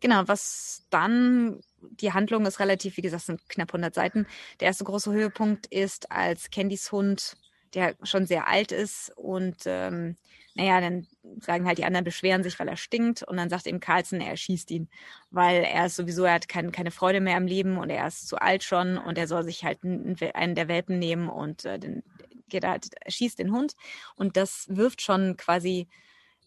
[0.00, 4.26] Genau, was dann, die Handlung ist relativ, wie gesagt, sind knapp 100 Seiten.
[4.60, 7.36] Der erste große Höhepunkt ist, als Candys Hund,
[7.74, 10.16] der schon sehr alt ist und ähm,
[10.54, 11.06] naja, dann
[11.38, 13.22] sagen halt die anderen, beschweren sich, weil er stinkt.
[13.22, 14.88] Und dann sagt ihm Carlson, er erschießt ihn,
[15.30, 18.28] weil er ist sowieso, er hat kein, keine Freude mehr am Leben und er ist
[18.28, 22.02] zu alt schon und er soll sich halt einen der Welpen nehmen und äh, den,
[22.48, 23.74] geht halt, erschießt den Hund.
[24.16, 25.88] Und das wirft schon quasi,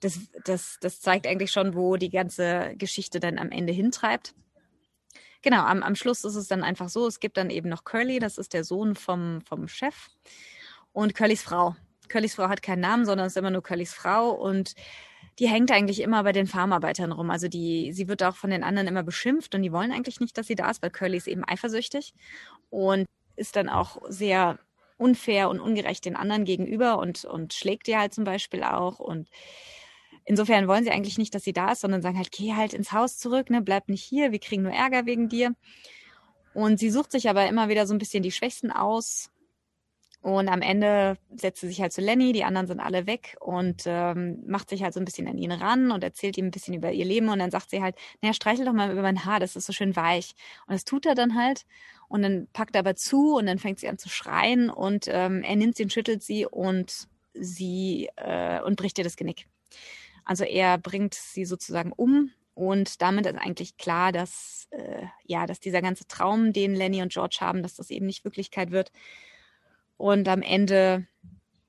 [0.03, 4.33] das, das, das zeigt eigentlich schon, wo die ganze Geschichte dann am Ende hintreibt.
[5.41, 8.19] Genau, am, am Schluss ist es dann einfach so, es gibt dann eben noch Curly,
[8.19, 10.09] das ist der Sohn vom, vom Chef
[10.93, 11.75] und Curlys Frau.
[12.07, 14.73] Curlys Frau hat keinen Namen, sondern ist immer nur Curlys Frau und
[15.39, 17.29] die hängt eigentlich immer bei den Farmarbeitern rum.
[17.29, 20.37] Also die, sie wird auch von den anderen immer beschimpft und die wollen eigentlich nicht,
[20.37, 22.13] dass sie da ist, weil Curly ist eben eifersüchtig
[22.69, 24.59] und ist dann auch sehr
[24.97, 29.27] unfair und ungerecht den anderen gegenüber und, und schlägt die halt zum Beispiel auch und
[30.25, 32.91] Insofern wollen sie eigentlich nicht, dass sie da ist, sondern sagen halt, geh halt ins
[32.91, 35.55] Haus zurück, ne, bleib nicht hier, wir kriegen nur Ärger wegen dir.
[36.53, 39.33] Und sie sucht sich aber immer wieder so ein bisschen die Schwächsten aus
[40.23, 43.83] und am Ende setzt sie sich halt zu Lenny, die anderen sind alle weg und
[43.85, 46.73] ähm, macht sich halt so ein bisschen an ihn ran und erzählt ihm ein bisschen
[46.73, 47.27] über ihr Leben.
[47.27, 49.73] Und dann sagt sie halt, naja, streichel doch mal über mein Haar, das ist so
[49.73, 50.33] schön weich.
[50.65, 51.65] Und das tut er dann halt.
[52.07, 55.43] Und dann packt er aber zu und dann fängt sie an zu schreien und ähm,
[55.43, 59.47] er nimmt sie und schüttelt sie und sie äh, und bricht ihr das Genick.
[60.25, 65.59] Also er bringt sie sozusagen um und damit ist eigentlich klar, dass äh, ja, dass
[65.59, 68.91] dieser ganze Traum, den Lenny und George haben, dass das eben nicht Wirklichkeit wird.
[69.97, 71.07] Und am Ende,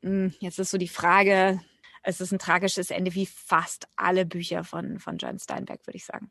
[0.03, 1.61] mh, hm, jetzt ist so die Frage,
[2.03, 6.05] es ist ein tragisches Ende wie fast alle Bücher von, von John Steinbeck, würde ich
[6.05, 6.31] sagen.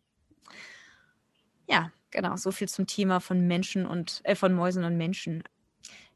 [1.67, 5.43] Ja, genau, so viel zum Thema von Menschen und äh, von Mäusen und Menschen.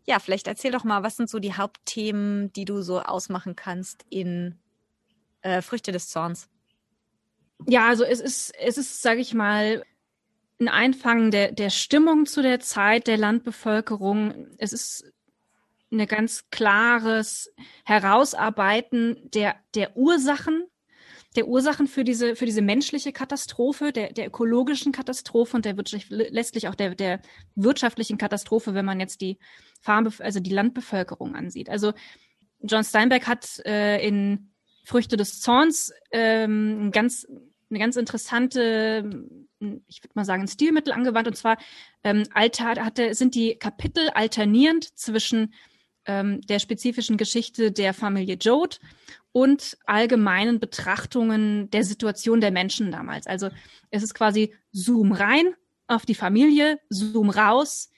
[0.05, 4.05] Ja, vielleicht erzähl doch mal, was sind so die Hauptthemen, die du so ausmachen kannst
[4.09, 4.59] in
[5.47, 6.49] äh, Früchte des Zorns?
[7.65, 9.83] Ja, also es ist, es ist, sage ich mal,
[10.59, 14.47] ein Einfangen der, der Stimmung zu der Zeit der Landbevölkerung.
[14.57, 15.11] Es ist
[15.91, 17.53] ein ganz klares
[17.85, 20.65] Herausarbeiten der, der Ursachen,
[21.35, 25.75] der Ursachen für diese, für diese menschliche Katastrophe, der, der ökologischen Katastrophe und der
[26.09, 27.21] letztlich auch der, der
[27.55, 29.37] wirtschaftlichen Katastrophe, wenn man jetzt die
[29.79, 31.69] Farm, also die Landbevölkerung ansieht.
[31.69, 31.93] Also
[32.61, 34.51] John Steinbeck hat äh, in
[34.87, 37.27] Früchte des Zorns ähm, ganz,
[37.69, 39.03] eine ganz interessante,
[39.59, 41.27] ich würde mal sagen, ein Stilmittel angewandt.
[41.27, 41.57] Und zwar
[42.05, 45.53] ähm, alter, hatte, sind die Kapitel alternierend zwischen
[46.05, 48.77] ähm, der spezifischen Geschichte der Familie Jode
[49.33, 53.27] und allgemeinen Betrachtungen der Situation der Menschen damals.
[53.27, 53.49] Also
[53.91, 55.53] es ist quasi Zoom rein
[55.87, 57.89] auf die Familie, Zoom raus,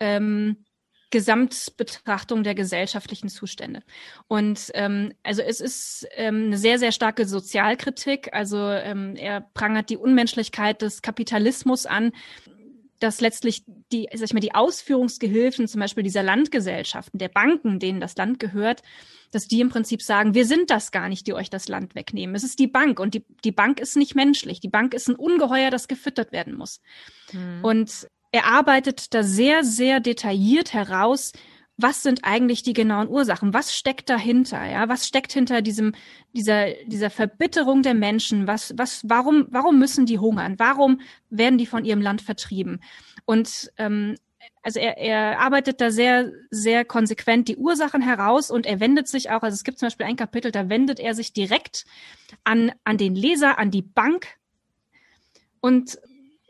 [0.00, 0.64] ähm,
[1.12, 3.82] Gesamtbetrachtung der gesellschaftlichen Zustände.
[4.26, 8.32] Und ähm, also es ist ähm, eine sehr, sehr starke Sozialkritik.
[8.32, 12.10] Also ähm, er prangert die Unmenschlichkeit des Kapitalismus an,
[12.98, 18.00] dass letztlich die, sag ich mal, die Ausführungsgehilfen zum Beispiel dieser Landgesellschaften, der Banken, denen
[18.00, 18.82] das Land gehört,
[19.32, 22.34] dass die im Prinzip sagen, wir sind das gar nicht, die euch das Land wegnehmen.
[22.34, 24.60] Es ist die Bank und die, die Bank ist nicht menschlich.
[24.60, 26.80] Die Bank ist ein Ungeheuer, das gefüttert werden muss.
[27.32, 27.64] Mhm.
[27.64, 31.32] Und er arbeitet da sehr, sehr detailliert heraus,
[31.78, 33.54] was sind eigentlich die genauen Ursachen?
[33.54, 34.64] Was steckt dahinter?
[34.64, 35.94] Ja, was steckt hinter diesem,
[36.32, 38.46] dieser, dieser Verbitterung der Menschen?
[38.46, 40.58] Was, was, warum, warum müssen die hungern?
[40.58, 42.82] Warum werden die von ihrem Land vertrieben?
[43.24, 44.16] Und, ähm,
[44.62, 49.30] also er, er arbeitet da sehr, sehr konsequent die Ursachen heraus und er wendet sich
[49.30, 51.84] auch, also es gibt zum Beispiel ein Kapitel, da wendet er sich direkt
[52.44, 54.26] an, an den Leser, an die Bank
[55.60, 55.98] und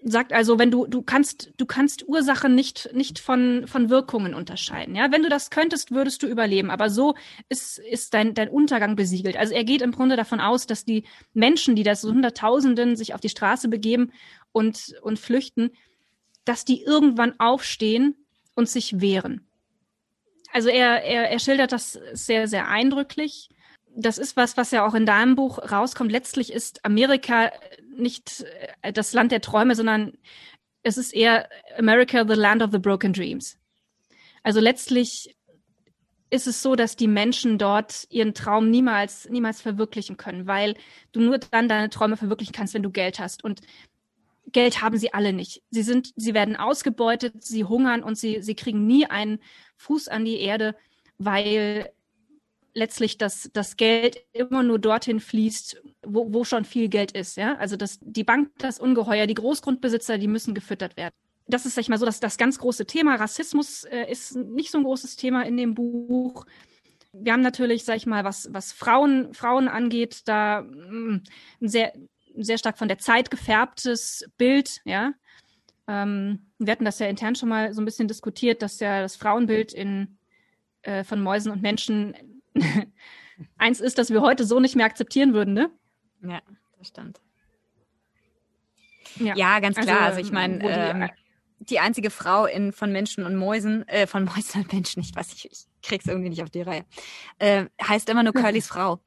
[0.05, 4.95] sagt also, wenn du, du kannst, du kannst Ursachen nicht, nicht von, von Wirkungen unterscheiden.
[4.95, 6.71] Ja, wenn du das könntest, würdest du überleben.
[6.71, 7.15] Aber so
[7.49, 9.37] ist, ist dein, dein Untergang besiegelt.
[9.37, 13.15] Also er geht im Grunde davon aus, dass die Menschen, die das so Hunderttausenden sich
[13.15, 14.12] auf die Straße begeben
[14.53, 15.71] und, und flüchten,
[16.45, 18.17] dass die irgendwann aufstehen
[18.55, 19.47] und sich wehren.
[20.53, 23.49] Also er, er, er schildert das sehr, sehr eindrücklich
[23.95, 26.11] das ist was, was ja auch in deinem Buch rauskommt.
[26.11, 27.51] Letztlich ist Amerika
[27.93, 28.45] nicht
[28.83, 30.13] äh, das Land der Träume, sondern
[30.83, 33.59] es ist eher America, the land of the broken dreams.
[34.43, 35.37] Also letztlich
[36.31, 40.75] ist es so, dass die Menschen dort ihren Traum niemals, niemals verwirklichen können, weil
[41.13, 43.45] du nur dann deine Träume verwirklichen kannst, wenn du Geld hast.
[43.45, 43.61] Und
[44.47, 45.63] Geld haben sie alle nicht.
[45.71, 49.41] Sie sind, sie werden ausgebeutet, sie hungern und sie, sie kriegen nie einen
[49.77, 50.75] Fuß an die Erde,
[51.19, 51.91] weil
[52.75, 57.37] letztlich das, das Geld immer nur dorthin fließt, wo, wo schon viel Geld ist.
[57.37, 57.57] Ja?
[57.57, 61.15] Also das, die Bank, das Ungeheuer, die Großgrundbesitzer, die müssen gefüttert werden.
[61.47, 63.17] Das ist, sag ich mal, so dass das ganz große Thema.
[63.17, 66.47] Rassismus äh, ist nicht so ein großes Thema in dem Buch.
[67.13, 71.23] Wir haben natürlich, sag ich mal, was, was Frauen, Frauen angeht, da mh, mm,
[71.61, 71.93] ein sehr,
[72.37, 75.13] sehr stark von der Zeit gefärbtes Bild, ja.
[75.89, 79.17] Ähm, wir hatten das ja intern schon mal so ein bisschen diskutiert, dass ja das
[79.17, 80.17] Frauenbild in,
[80.83, 82.15] äh, von Mäusen und Menschen
[83.59, 85.71] eins ist, das wir heute so nicht mehr akzeptieren würden, ne?
[86.23, 86.41] Ja,
[86.79, 87.21] das stimmt.
[89.17, 90.01] Ja, ja ganz klar.
[90.01, 91.11] Also, also ich meine, ähm,
[91.59, 95.31] die einzige Frau in von Menschen und Mäusen, äh, von Mäusen und Menschen, ich weiß
[95.31, 96.85] nicht, ich krieg's irgendwie nicht auf die Reihe,
[97.38, 99.01] äh, heißt immer nur Curlys Frau.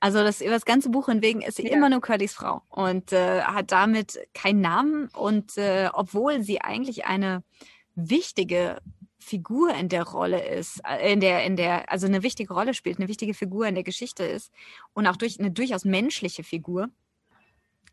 [0.00, 1.76] Also das über das ganze Buch hinweg ist sie ja.
[1.76, 7.04] immer nur Curlys Frau und äh, hat damit keinen Namen und äh, obwohl sie eigentlich
[7.04, 7.42] eine
[7.94, 8.80] wichtige
[9.30, 12.98] Figur in der Rolle ist, äh, in der, in der, also eine wichtige Rolle spielt,
[12.98, 14.50] eine wichtige Figur in der Geschichte ist
[14.92, 16.88] und auch durch eine durchaus menschliche Figur,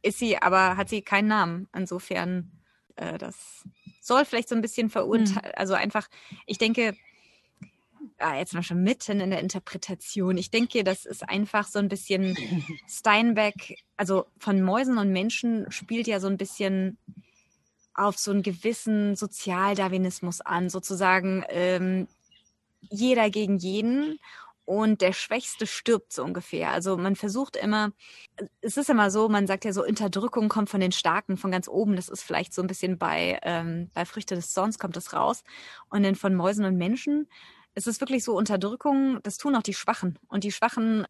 [0.01, 1.67] ist sie, aber hat sie keinen Namen.
[1.75, 2.51] Insofern,
[2.95, 3.63] äh, das
[4.01, 5.51] soll vielleicht so ein bisschen verurteilen, mhm.
[5.55, 6.07] also einfach,
[6.47, 6.95] ich denke,
[8.17, 10.37] ah, jetzt mal schon mitten in der Interpretation.
[10.37, 12.35] Ich denke, das ist einfach so ein bisschen
[12.89, 16.97] Steinbeck, also von Mäusen und Menschen spielt ja so ein bisschen
[17.97, 22.07] auf so einen gewissen Sozialdarwinismus an, sozusagen ähm,
[22.81, 24.19] jeder gegen jeden
[24.65, 26.71] und der Schwächste stirbt so ungefähr.
[26.71, 27.91] Also man versucht immer,
[28.61, 31.67] es ist immer so, man sagt ja so, Unterdrückung kommt von den Starken, von ganz
[31.67, 31.95] oben.
[31.95, 35.43] Das ist vielleicht so ein bisschen bei, ähm, bei Früchte des Zorns kommt das raus.
[35.89, 37.27] Und dann von Mäusen und Menschen
[37.77, 40.17] es ist wirklich so Unterdrückung, das tun auch die Schwachen.
[40.29, 41.05] Und die Schwachen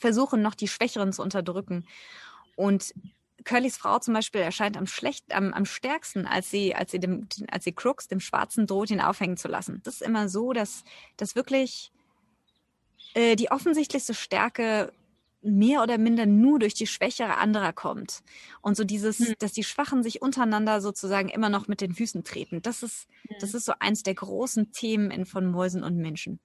[0.00, 1.86] versuchen noch die Schwächeren zu unterdrücken.
[2.56, 2.94] Und
[3.46, 7.28] Curlys Frau zum Beispiel erscheint am schlecht, am, am stärksten, als sie, als sie dem,
[7.50, 9.80] als sie Crooks, dem Schwarzen, droht, ihn aufhängen zu lassen.
[9.84, 10.84] Das ist immer so, dass,
[11.16, 11.92] dass wirklich
[13.14, 14.92] äh, die offensichtlichste Stärke
[15.42, 18.22] mehr oder minder nur durch die Schwächere anderer kommt.
[18.62, 19.34] Und so dieses, hm.
[19.38, 22.62] dass die Schwachen sich untereinander sozusagen immer noch mit den Füßen treten.
[22.62, 23.36] Das ist, hm.
[23.40, 26.40] das ist so eins der großen Themen in, von Mäusen und Menschen.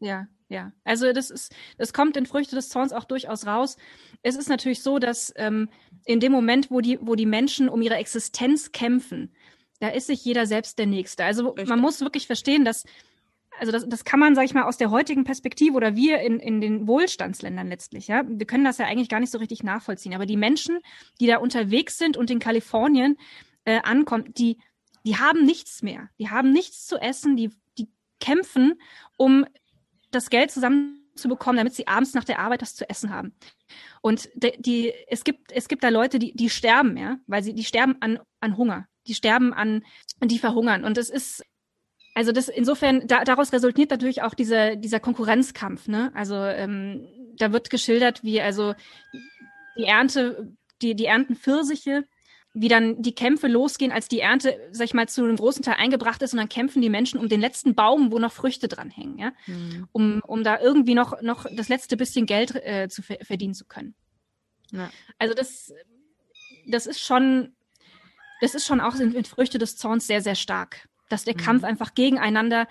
[0.00, 0.72] Ja, ja.
[0.84, 3.76] Also das ist, das kommt in Früchte des Zorns auch durchaus raus.
[4.22, 5.68] Es ist natürlich so, dass ähm,
[6.04, 9.34] in dem Moment, wo die, wo die Menschen um ihre Existenz kämpfen,
[9.80, 11.24] da ist sich jeder selbst der Nächste.
[11.24, 11.68] Also Richtig.
[11.68, 12.84] man muss wirklich verstehen, dass
[13.58, 16.38] also das, das kann man, sag ich mal, aus der heutigen Perspektive oder wir in,
[16.38, 20.14] in den Wohlstandsländern letztlich, ja, wir können das ja eigentlich gar nicht so richtig nachvollziehen.
[20.14, 20.78] Aber die Menschen,
[21.20, 23.16] die da unterwegs sind und in Kalifornien
[23.64, 24.58] äh, ankommen, die,
[25.04, 26.08] die haben nichts mehr.
[26.18, 27.88] Die haben nichts zu essen, die, die
[28.20, 28.74] kämpfen,
[29.16, 29.44] um
[30.10, 33.34] das Geld zusammenzubekommen, damit sie abends nach der Arbeit das zu essen haben.
[34.00, 37.54] Und die, die, es gibt, es gibt da Leute, die, die sterben, ja, weil sie,
[37.54, 38.86] die sterben an, an Hunger.
[39.06, 39.84] Die sterben an,
[40.22, 40.84] die verhungern.
[40.84, 41.42] Und es ist,
[42.14, 45.88] also das insofern, da, daraus resultiert natürlich auch dieser, dieser Konkurrenzkampf.
[45.88, 46.10] Ne?
[46.14, 48.74] Also ähm, da wird geschildert, wie also
[49.78, 52.04] die Ernte, die, die ernten Pfirsiche,
[52.60, 55.76] wie dann die Kämpfe losgehen, als die Ernte, sag ich mal, zu einem großen Teil
[55.78, 58.90] eingebracht ist und dann kämpfen die Menschen um den letzten Baum, wo noch Früchte dran
[58.90, 59.88] hängen, ja, mhm.
[59.92, 63.94] um, um da irgendwie noch, noch das letzte bisschen Geld äh, zu verdienen zu können.
[64.72, 64.90] Ja.
[65.18, 65.72] Also das,
[66.66, 67.54] das ist schon,
[68.40, 71.40] das ist schon auch in, in Früchte des Zorns sehr, sehr stark dass der mhm.
[71.40, 72.68] Kampf einfach gegeneinander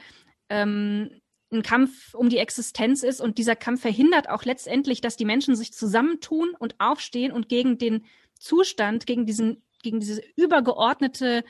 [0.50, 1.22] ähm,
[1.52, 5.56] ein Kampf um die Existenz ist und dieser Kampf verhindert auch letztendlich, dass die Menschen
[5.56, 8.06] sich zusammentun und aufstehen und gegen den
[8.38, 11.44] Zustand, gegen diesen, gegen diese übergeordnete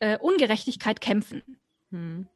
[0.00, 1.42] äh, Ungerechtigkeit kämpfen.
[1.90, 2.28] Mhm.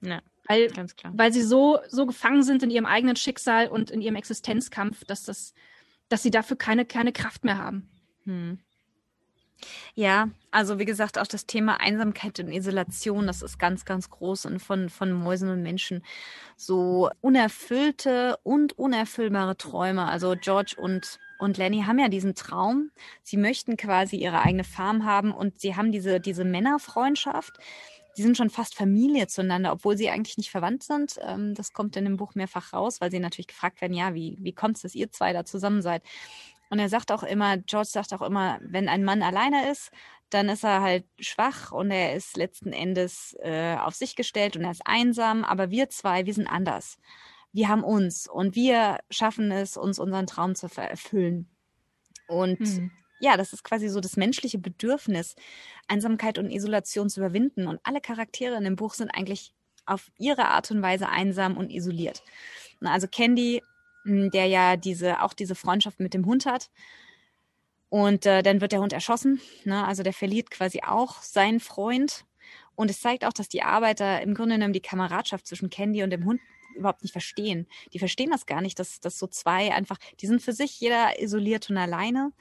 [0.00, 1.12] Ja, weil, ganz klar.
[1.16, 5.24] weil sie so, so gefangen sind in ihrem eigenen Schicksal und in ihrem Existenzkampf, dass
[5.24, 5.54] das,
[6.08, 7.88] dass sie dafür keine, keine Kraft mehr haben.
[8.24, 8.58] Mhm.
[9.94, 14.46] Ja, also wie gesagt, auch das Thema Einsamkeit und Isolation, das ist ganz, ganz groß
[14.46, 16.02] und von, von Mäusen und Menschen.
[16.56, 20.06] So unerfüllte und unerfüllbare Träume.
[20.06, 22.90] Also George und, und Lenny haben ja diesen Traum.
[23.22, 27.58] Sie möchten quasi ihre eigene Farm haben und sie haben diese, diese Männerfreundschaft.
[28.16, 31.18] Die sind schon fast Familie zueinander, obwohl sie eigentlich nicht verwandt sind.
[31.22, 34.36] Ähm, das kommt in dem Buch mehrfach raus, weil sie natürlich gefragt werden, ja, wie,
[34.40, 36.02] wie kommt es, dass ihr zwei da zusammen seid?
[36.68, 39.90] Und er sagt auch immer, George sagt auch immer, wenn ein Mann alleine ist,
[40.28, 44.64] dann ist er halt schwach und er ist letzten Endes äh, auf sich gestellt und
[44.64, 45.44] er ist einsam.
[45.44, 46.98] Aber wir zwei, wir sind anders.
[47.52, 51.48] Wir haben uns und wir schaffen es, uns unseren Traum zu erfüllen.
[52.28, 52.92] Und mhm.
[53.20, 55.34] ja, das ist quasi so das menschliche Bedürfnis,
[55.88, 57.66] Einsamkeit und Isolation zu überwinden.
[57.66, 59.52] Und alle Charaktere in dem Buch sind eigentlich
[59.84, 62.22] auf ihre Art und Weise einsam und isoliert.
[62.80, 63.62] Also Candy
[64.04, 66.70] hm, der ja diese, auch diese Freundschaft mit dem Hund hat.
[67.88, 69.40] Und äh, dann wird der Hund erschossen.
[69.64, 69.84] Ne?
[69.84, 72.24] Also der verliert quasi auch seinen Freund.
[72.76, 76.10] Und es zeigt auch, dass die Arbeiter im Grunde genommen die Kameradschaft zwischen Candy und
[76.10, 76.40] dem Hund
[76.74, 77.66] überhaupt nicht verstehen.
[77.92, 81.20] Die verstehen das gar nicht, dass, dass so zwei einfach, die sind für sich jeder
[81.20, 82.32] isoliert und alleine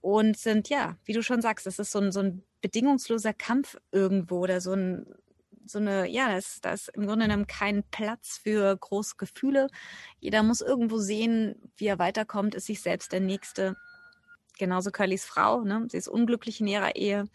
[0.00, 3.76] und sind, ja, wie du schon sagst, das ist so ein, so ein bedingungsloser Kampf
[3.92, 5.06] irgendwo oder so ein,
[5.66, 9.68] so eine, ja, da ist, da ist im Grunde genommen kein Platz für große Gefühle.
[10.18, 13.76] Jeder muss irgendwo sehen, wie er weiterkommt, ist sich selbst der Nächste.
[14.58, 15.86] Genauso Curlys Frau, ne?
[15.90, 17.28] Sie ist unglücklich in ihrer Ehe.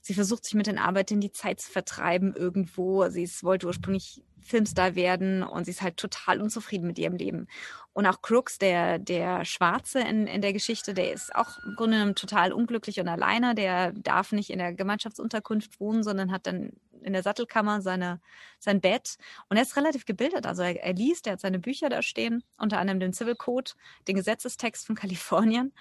[0.00, 3.08] Sie versucht sich mit den Arbeitern die Zeit zu vertreiben irgendwo.
[3.08, 7.46] Sie ist, wollte ursprünglich Filmstar werden und sie ist halt total unzufrieden mit ihrem Leben.
[7.92, 11.96] Und auch Crooks, der, der Schwarze in, in der Geschichte, der ist auch im Grunde
[11.96, 13.54] genommen total unglücklich und alleine.
[13.54, 18.20] Der darf nicht in der Gemeinschaftsunterkunft wohnen, sondern hat dann in der Sattelkammer seine,
[18.58, 19.16] sein Bett.
[19.48, 20.46] Und er ist relativ gebildet.
[20.46, 23.72] Also er, er liest, er hat seine Bücher da stehen, unter anderem den Civil Code,
[24.08, 25.72] den Gesetzestext von Kalifornien.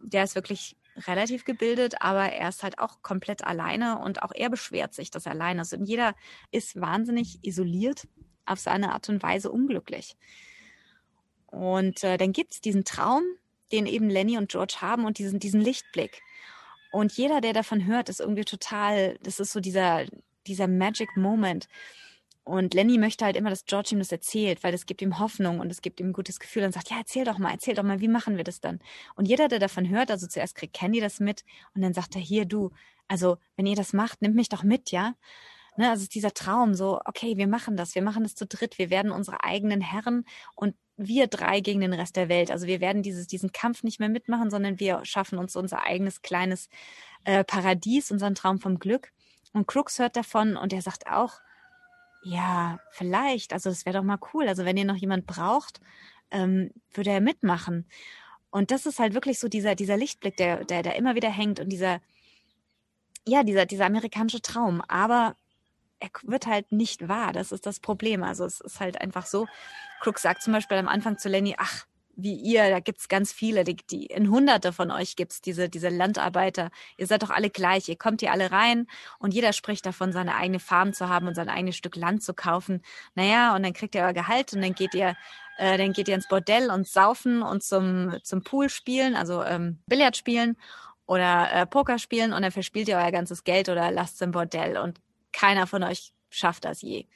[0.00, 4.50] Der ist wirklich relativ gebildet, aber er ist halt auch komplett alleine und auch er
[4.50, 5.72] beschwert sich, dass er alleine ist.
[5.72, 6.14] Und jeder
[6.50, 8.06] ist wahnsinnig isoliert,
[8.46, 10.16] auf seine Art und Weise unglücklich.
[11.46, 13.22] Und äh, dann es diesen Traum,
[13.72, 16.22] den eben Lenny und George haben und diesen, diesen Lichtblick.
[16.92, 20.04] Und jeder, der davon hört, ist irgendwie total, das ist so dieser,
[20.46, 21.68] dieser Magic Moment.
[22.44, 25.60] Und Lenny möchte halt immer, dass George ihm das erzählt, weil das gibt ihm Hoffnung
[25.60, 27.82] und es gibt ihm ein gutes Gefühl und sagt, ja, erzähl doch mal, erzähl doch
[27.82, 28.80] mal, wie machen wir das dann?
[29.16, 31.42] Und jeder, der davon hört, also zuerst kriegt Candy das mit
[31.74, 32.70] und dann sagt er, hier, du,
[33.08, 35.14] also wenn ihr das macht, nimmt mich doch mit, ja?
[35.76, 38.90] Ne, also dieser Traum, so, okay, wir machen das, wir machen das zu dritt, wir
[38.90, 40.24] werden unsere eigenen Herren
[40.54, 42.52] und wir drei gegen den Rest der Welt.
[42.52, 46.22] Also wir werden dieses, diesen Kampf nicht mehr mitmachen, sondern wir schaffen uns unser eigenes
[46.22, 46.68] kleines
[47.24, 49.10] äh, Paradies, unseren Traum vom Glück.
[49.52, 51.40] Und Crooks hört davon und er sagt auch,
[52.24, 54.48] ja, vielleicht, also das wäre doch mal cool.
[54.48, 55.80] Also wenn ihr noch jemand braucht,
[56.30, 57.86] ähm, würde er mitmachen.
[58.50, 61.60] Und das ist halt wirklich so dieser, dieser Lichtblick, der, der, der immer wieder hängt
[61.60, 62.00] und dieser,
[63.26, 64.80] ja, dieser, dieser amerikanische Traum.
[64.88, 65.36] Aber
[66.00, 67.32] er wird halt nicht wahr.
[67.32, 68.22] Das ist das Problem.
[68.22, 69.46] Also es ist halt einfach so.
[70.00, 71.86] Crook sagt zum Beispiel am Anfang zu Lenny, ach,
[72.16, 75.88] wie ihr, da gibt's ganz viele, die, die in Hunderte von euch gibt's diese, diese
[75.88, 76.70] Landarbeiter.
[76.96, 78.86] Ihr seid doch alle gleich, ihr kommt hier alle rein
[79.18, 82.34] und jeder spricht davon, seine eigene Farm zu haben und sein eigenes Stück Land zu
[82.34, 82.82] kaufen.
[83.14, 85.16] Naja, und dann kriegt ihr euer Gehalt und dann geht ihr,
[85.58, 89.78] äh, dann geht ihr ins Bordell und saufen und zum, zum Pool spielen, also ähm,
[89.86, 90.56] Billard spielen
[91.06, 94.30] oder äh, Poker spielen und dann verspielt ihr euer ganzes Geld oder lasst es im
[94.30, 95.00] Bordell und
[95.32, 97.06] keiner von euch schafft das je.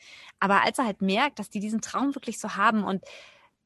[0.40, 3.02] Aber als er halt merkt, dass die diesen Traum wirklich so haben und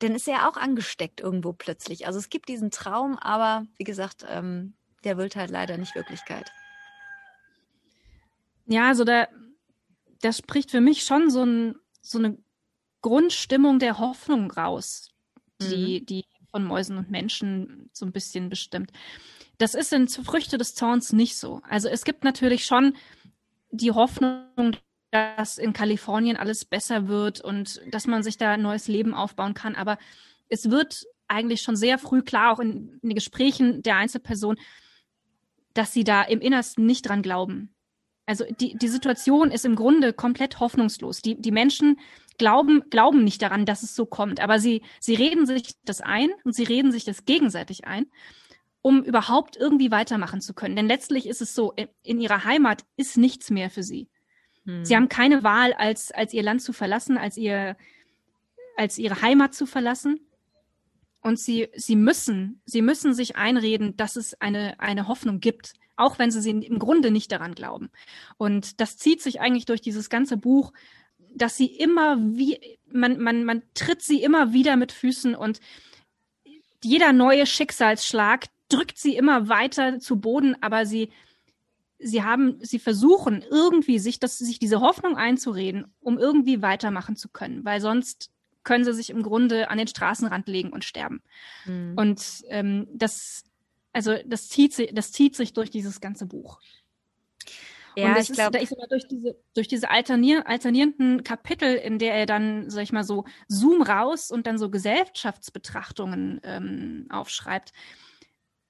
[0.02, 2.06] dann ist er auch angesteckt irgendwo plötzlich.
[2.06, 4.74] Also es gibt diesen Traum, aber wie gesagt, ähm,
[5.04, 6.50] der wird halt leider nicht Wirklichkeit.
[8.66, 9.28] Ja, also da,
[10.20, 12.38] das spricht für mich schon so, ein, so eine
[13.00, 15.10] Grundstimmung der Hoffnung raus,
[15.60, 16.06] die, mhm.
[16.06, 18.92] die von Mäusen und Menschen so ein bisschen bestimmt.
[19.58, 21.60] Das ist in Früchte des Zorns nicht so.
[21.68, 22.96] Also es gibt natürlich schon
[23.70, 24.76] die Hoffnung,
[25.12, 29.52] dass in Kalifornien alles besser wird und dass man sich da ein neues Leben aufbauen
[29.52, 29.76] kann.
[29.76, 29.98] Aber
[30.48, 34.56] es wird eigentlich schon sehr früh klar, auch in, in den Gesprächen der Einzelperson,
[35.74, 37.74] dass sie da im Innersten nicht dran glauben.
[38.24, 41.20] Also die, die Situation ist im Grunde komplett hoffnungslos.
[41.20, 41.98] Die, die Menschen
[42.38, 46.30] glauben, glauben nicht daran, dass es so kommt, aber sie, sie reden sich das ein
[46.44, 48.06] und sie reden sich das gegenseitig ein,
[48.80, 50.76] um überhaupt irgendwie weitermachen zu können.
[50.76, 54.08] Denn letztlich ist es so, in ihrer Heimat ist nichts mehr für sie.
[54.66, 54.84] Hm.
[54.84, 57.76] Sie haben keine Wahl, als, als ihr Land zu verlassen, als ihr,
[58.76, 60.20] als ihre Heimat zu verlassen.
[61.20, 66.18] Und sie, sie müssen, sie müssen sich einreden, dass es eine, eine Hoffnung gibt, auch
[66.18, 67.90] wenn sie, sie im Grunde nicht daran glauben.
[68.38, 70.72] Und das zieht sich eigentlich durch dieses ganze Buch,
[71.34, 75.60] dass sie immer wie, man, man, man tritt sie immer wieder mit Füßen und
[76.84, 81.10] jeder neue Schicksalsschlag drückt sie immer weiter zu Boden, aber sie,
[82.02, 87.28] sie haben, sie versuchen irgendwie sich das, sich diese Hoffnung einzureden, um irgendwie weitermachen zu
[87.28, 88.30] können, weil sonst
[88.64, 91.22] können sie sich im Grunde an den Straßenrand legen und sterben.
[91.64, 91.94] Mhm.
[91.96, 93.44] Und ähm, das,
[93.92, 96.60] also das zieht sich, das zieht sich durch dieses ganze Buch.
[97.94, 102.26] Ja, ich glaube, ist immer durch diese, durch diese alternier, alternierenden Kapitel, in der er
[102.26, 107.72] dann, sag ich mal so, Zoom raus und dann so Gesellschaftsbetrachtungen ähm, aufschreibt.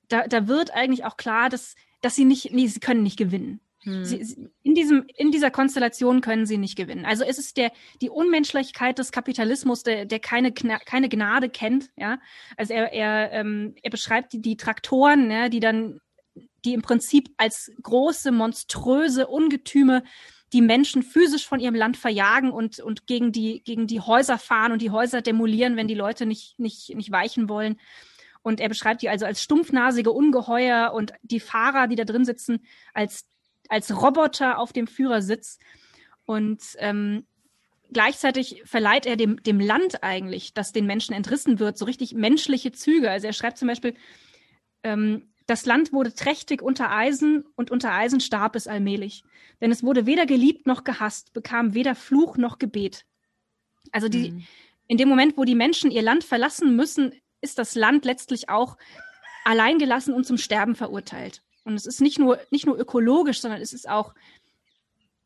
[0.09, 3.61] Da, da wird eigentlich auch klar, dass dass sie nicht, nee, sie können nicht gewinnen.
[3.85, 4.05] Hm.
[4.05, 7.05] Sie, in, diesem, in dieser Konstellation können sie nicht gewinnen.
[7.05, 11.91] Also es ist der, die Unmenschlichkeit des Kapitalismus, der, der keine, keine Gnade kennt.
[11.97, 12.21] Ja?
[12.57, 16.01] Also er, er, ähm, er beschreibt die, die Traktoren, ja, die dann,
[16.65, 20.05] die im Prinzip als große, monströse Ungetüme
[20.53, 24.73] die Menschen physisch von ihrem Land verjagen und, und gegen, die, gegen die Häuser fahren
[24.73, 27.81] und die Häuser demolieren, wenn die Leute nicht, nicht, nicht weichen wollen.
[28.43, 32.64] Und er beschreibt die also als stumpfnasige Ungeheuer und die Fahrer, die da drin sitzen,
[32.93, 33.26] als,
[33.68, 35.59] als Roboter auf dem Führersitz.
[36.24, 37.24] Und ähm,
[37.93, 42.72] gleichzeitig verleiht er dem, dem Land eigentlich, das den Menschen entrissen wird, so richtig menschliche
[42.72, 43.11] Züge.
[43.11, 43.95] Also er schreibt zum Beispiel,
[44.82, 49.24] ähm, das Land wurde trächtig unter Eisen und unter Eisen starb es allmählich.
[49.61, 53.05] Denn es wurde weder geliebt noch gehasst, bekam weder Fluch noch Gebet.
[53.90, 54.47] Also die, mhm.
[54.86, 57.12] in dem Moment, wo die Menschen ihr Land verlassen müssen,
[57.43, 58.78] ist das Land letztlich auch
[59.45, 61.43] alleingelassen und zum Sterben verurteilt.
[61.64, 64.14] Und es ist nicht nur, nicht nur ökologisch, sondern es ist auch,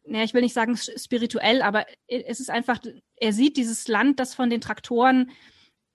[0.04, 2.78] naja, ich will nicht sagen spirituell, aber es ist einfach,
[3.16, 5.30] er sieht dieses Land, das von den Traktoren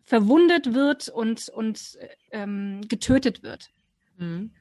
[0.03, 1.97] verwundet wird und, und
[2.31, 3.69] ähm, getötet wird.
[4.17, 4.51] Mhm.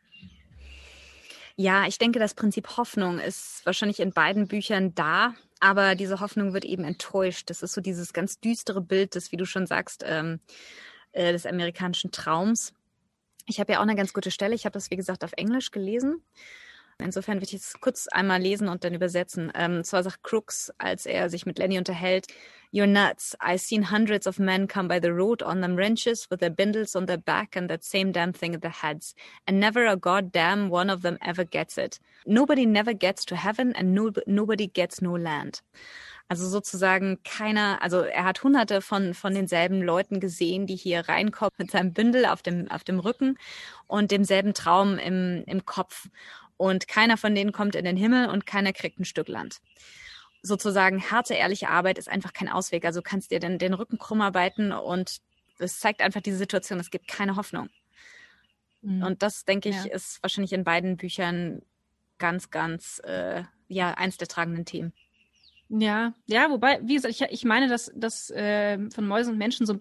[1.56, 6.54] Ja, ich denke, das Prinzip Hoffnung ist wahrscheinlich in beiden Büchern da, aber diese Hoffnung
[6.54, 7.50] wird eben enttäuscht.
[7.50, 10.40] Das ist so dieses ganz düstere Bild, das, wie du schon sagst, ähm,
[11.12, 12.72] äh, des amerikanischen Traums.
[13.46, 14.54] Ich habe ja auch eine ganz gute Stelle.
[14.54, 16.22] Ich habe das, wie gesagt, auf Englisch gelesen.
[16.98, 19.50] Insofern würde ich jetzt kurz einmal lesen und dann übersetzen.
[19.54, 22.26] Ähm, zwar sagt Crooks, als er sich mit Lenny unterhält,
[22.72, 23.36] You're nuts.
[23.40, 26.94] I've seen hundreds of men come by the road on them wrenches with their bindles
[26.94, 29.12] on their back and that same damn thing at their heads.
[29.44, 31.98] And never a goddamn one of them ever gets it.
[32.26, 35.62] Nobody never gets to heaven and no, nobody gets no land.
[36.30, 41.50] Also sozusagen keiner, also er hat hunderte von, von denselben Leuten gesehen, die hier reinkommen
[41.58, 43.36] mit seinem Bündel auf dem, auf dem Rücken
[43.88, 46.08] und demselben Traum im, im Kopf.
[46.56, 49.60] Und keiner von denen kommt in den Himmel und keiner kriegt ein Stück Land.
[50.40, 52.84] Sozusagen harte, ehrliche Arbeit ist einfach kein Ausweg.
[52.84, 55.16] Also kannst dir den, den Rücken krumm arbeiten und
[55.58, 57.70] es zeigt einfach diese Situation, es gibt keine Hoffnung.
[58.82, 59.02] Mhm.
[59.02, 59.92] Und das, denke ich, ja.
[59.92, 61.62] ist wahrscheinlich in beiden Büchern
[62.18, 64.92] ganz, ganz, äh, ja, eins der tragenden Themen.
[65.72, 69.66] Ja, ja, wobei, wie gesagt, ich, ich meine, dass das äh, von Mäusen und Menschen
[69.66, 69.78] so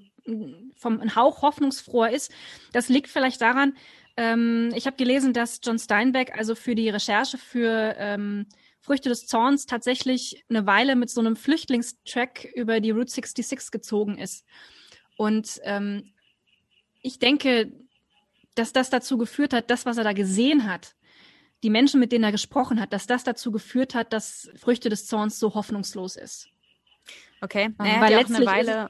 [0.75, 2.31] vom ein Hauch hoffnungsfroher ist.
[2.73, 3.73] Das liegt vielleicht daran,
[4.15, 8.45] ähm, ich habe gelesen, dass John Steinbeck also für die Recherche für ähm,
[8.81, 14.17] Früchte des Zorns tatsächlich eine Weile mit so einem Flüchtlingstrack über die Route 66 gezogen
[14.17, 14.45] ist.
[15.17, 16.13] Und ähm,
[17.01, 17.71] ich denke,
[18.55, 20.95] dass das dazu geführt hat, das, was er da gesehen hat,
[21.63, 25.07] die Menschen, mit denen er gesprochen hat, dass das dazu geführt hat, dass Früchte des
[25.07, 26.49] Zorns so hoffnungslos ist.
[27.41, 28.89] Okay, weil ja letztlich eine Weile,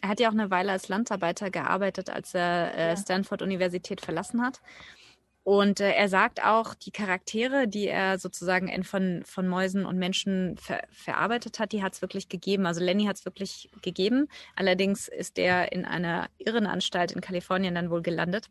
[0.00, 2.96] er hat ja auch eine Weile als Landarbeiter gearbeitet, als er äh, ja.
[2.96, 4.60] Stanford Universität verlassen hat.
[5.48, 9.96] Und äh, er sagt auch, die Charaktere, die er sozusagen in, von, von Mäusen und
[9.96, 12.66] Menschen ver, verarbeitet hat, die hat es wirklich gegeben.
[12.66, 14.28] Also Lenny hat es wirklich gegeben.
[14.56, 18.50] Allerdings ist er in einer Irrenanstalt in Kalifornien dann wohl gelandet.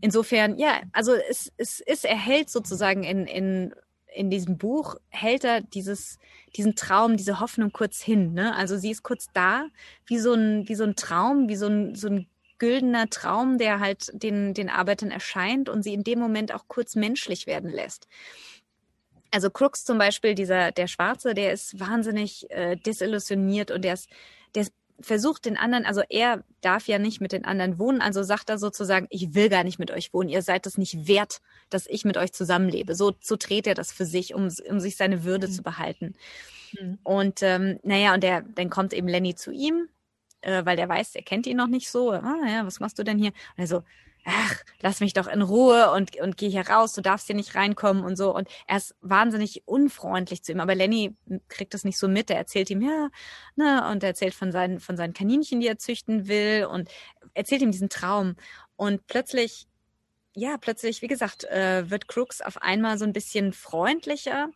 [0.00, 3.74] Insofern, ja, also es, es, es erhält sozusagen in, in
[4.14, 6.18] in diesem Buch hält er dieses,
[6.56, 8.32] diesen Traum, diese Hoffnung kurz hin.
[8.32, 8.54] Ne?
[8.54, 9.66] Also sie ist kurz da,
[10.06, 12.28] wie so ein, wie so ein Traum, wie so ein, so ein
[12.58, 16.94] güldener Traum, der halt den, den Arbeitern erscheint und sie in dem Moment auch kurz
[16.94, 18.06] menschlich werden lässt.
[19.32, 24.08] Also Crooks zum Beispiel, dieser, der Schwarze, der ist wahnsinnig äh, desillusioniert und der ist,
[24.54, 28.22] der ist versucht den anderen, also er darf ja nicht mit den anderen wohnen, also
[28.22, 31.40] sagt er sozusagen, ich will gar nicht mit euch wohnen, ihr seid es nicht wert,
[31.70, 32.94] dass ich mit euch zusammenlebe.
[32.94, 35.52] So, so dreht er das für sich, um, um sich seine Würde mhm.
[35.52, 36.14] zu behalten.
[36.80, 36.98] Mhm.
[37.02, 39.88] Und ähm, naja, und der, dann kommt eben Lenny zu ihm,
[40.40, 42.12] äh, weil der weiß, er kennt ihn noch nicht so.
[42.12, 43.32] Ah, ja, was machst du denn hier?
[43.56, 43.82] Und er so,
[44.24, 47.54] ach, lass mich doch in Ruhe und, und geh hier raus, du darfst hier nicht
[47.54, 48.34] reinkommen und so.
[48.34, 50.60] Und er ist wahnsinnig unfreundlich zu ihm.
[50.60, 51.14] Aber Lenny
[51.48, 52.30] kriegt das nicht so mit.
[52.30, 53.08] Er erzählt ihm, ja,
[53.56, 56.88] ne, und er erzählt von seinen, von seinen Kaninchen, die er züchten will und
[57.34, 58.36] erzählt ihm diesen Traum.
[58.76, 59.66] Und plötzlich,
[60.34, 64.48] ja, plötzlich, wie gesagt, äh, wird Crooks auf einmal so ein bisschen freundlicher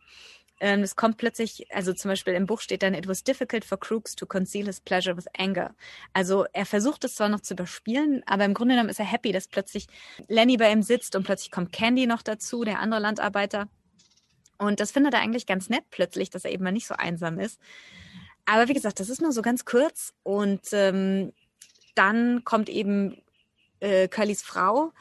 [0.59, 3.79] ähm, es kommt plötzlich, also zum Beispiel im Buch steht dann, it was difficult for
[3.79, 5.73] Crooks to conceal his pleasure with anger.
[6.13, 9.31] Also er versucht es zwar noch zu überspielen, aber im Grunde genommen ist er happy,
[9.31, 9.87] dass plötzlich
[10.27, 13.69] Lenny bei ihm sitzt und plötzlich kommt Candy noch dazu, der andere Landarbeiter.
[14.57, 17.39] Und das findet er eigentlich ganz nett plötzlich, dass er eben mal nicht so einsam
[17.39, 17.59] ist.
[18.45, 21.31] Aber wie gesagt, das ist nur so ganz kurz und ähm,
[21.95, 23.21] dann kommt eben
[23.79, 24.91] äh, Curlys Frau,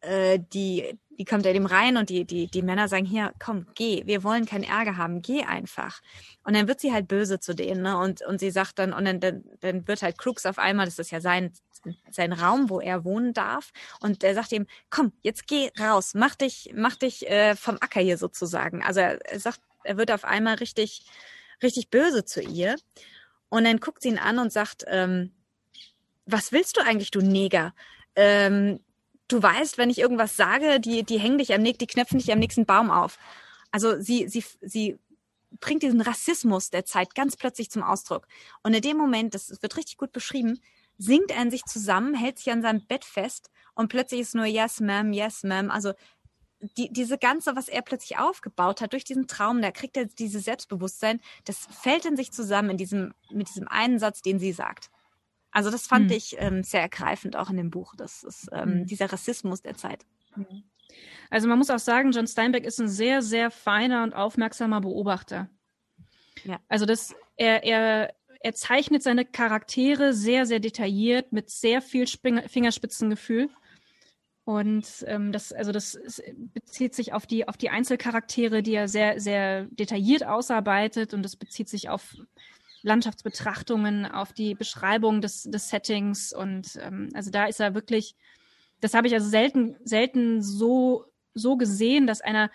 [0.00, 3.66] äh, die die kommt er dem rein und die, die, die Männer sagen, hier, komm,
[3.74, 6.00] geh, wir wollen keinen Ärger haben, geh einfach.
[6.44, 7.98] Und dann wird sie halt böse zu denen, ne?
[7.98, 10.98] Und, und sie sagt dann, und dann, dann, dann wird halt Crooks auf einmal, das
[10.98, 11.52] ist ja sein,
[12.10, 13.70] sein Raum, wo er wohnen darf.
[14.00, 18.00] Und er sagt ihm, komm, jetzt geh raus, mach dich, mach dich äh, vom Acker
[18.00, 18.82] hier sozusagen.
[18.82, 21.04] Also er, er sagt, er wird auf einmal richtig,
[21.62, 22.76] richtig böse zu ihr.
[23.50, 25.32] Und dann guckt sie ihn an und sagt, ähm,
[26.24, 27.74] was willst du eigentlich, du Neger?
[28.16, 28.80] Ähm,
[29.32, 32.32] du weißt, wenn ich irgendwas sage, die, die hängen dich am nächsten, die knöpfen dich
[32.32, 33.18] am nächsten Baum auf.
[33.70, 34.98] Also sie, sie, sie
[35.60, 38.26] bringt diesen Rassismus der Zeit ganz plötzlich zum Ausdruck.
[38.62, 40.60] Und in dem Moment, das wird richtig gut beschrieben,
[40.98, 44.44] singt er in sich zusammen, hält sich an seinem Bett fest und plötzlich ist nur
[44.44, 45.70] Yes, ma'am, yes, ma'am.
[45.70, 45.92] Also
[46.76, 50.44] die, diese ganze, was er plötzlich aufgebaut hat durch diesen Traum, da kriegt er dieses
[50.44, 54.90] Selbstbewusstsein, das fällt in sich zusammen in diesem, mit diesem einen Satz, den sie sagt.
[55.52, 56.12] Also das fand mhm.
[56.12, 57.94] ich ähm, sehr ergreifend auch in dem Buch.
[57.96, 58.86] Das ist ähm, mhm.
[58.86, 60.06] dieser Rassismus der Zeit.
[60.36, 60.64] Mhm.
[61.30, 65.48] Also man muss auch sagen, John Steinbeck ist ein sehr, sehr feiner und aufmerksamer Beobachter.
[66.44, 66.60] Ja.
[66.68, 72.48] Also das, er, er, er zeichnet seine Charaktere sehr, sehr detailliert mit sehr viel Sping
[72.48, 73.48] Fingerspitzengefühl.
[74.44, 75.98] Und ähm, das, also das
[76.54, 81.36] bezieht sich auf die, auf die Einzelcharaktere, die er sehr, sehr detailliert ausarbeitet und das
[81.36, 82.16] bezieht sich auf
[82.82, 88.14] Landschaftsbetrachtungen, auf die Beschreibung des, des Settings und ähm, also da ist er wirklich,
[88.80, 92.50] das habe ich also selten, selten so, so gesehen, dass einer,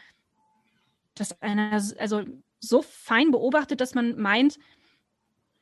[1.14, 2.24] dass einer also
[2.60, 4.58] so fein beobachtet, dass man meint,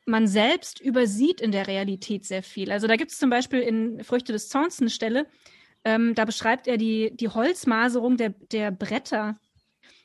[0.06, 2.70] man selbst übersieht in der Realität sehr viel.
[2.70, 5.26] Also da gibt es zum Beispiel in Früchte des Zorns eine Stelle,
[5.84, 9.38] ähm, da beschreibt er die, die Holzmaserung der, der Bretter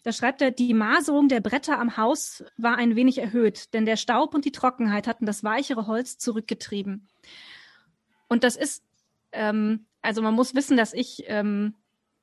[0.04, 3.98] da schreibt er, die Maserung der Bretter am Haus war ein wenig erhöht, denn der
[3.98, 7.08] Staub und die Trockenheit hatten das weichere Holz zurückgetrieben.
[8.28, 8.84] Und das ist,
[9.32, 11.76] ähm, also man muss wissen, dass ich, ähm,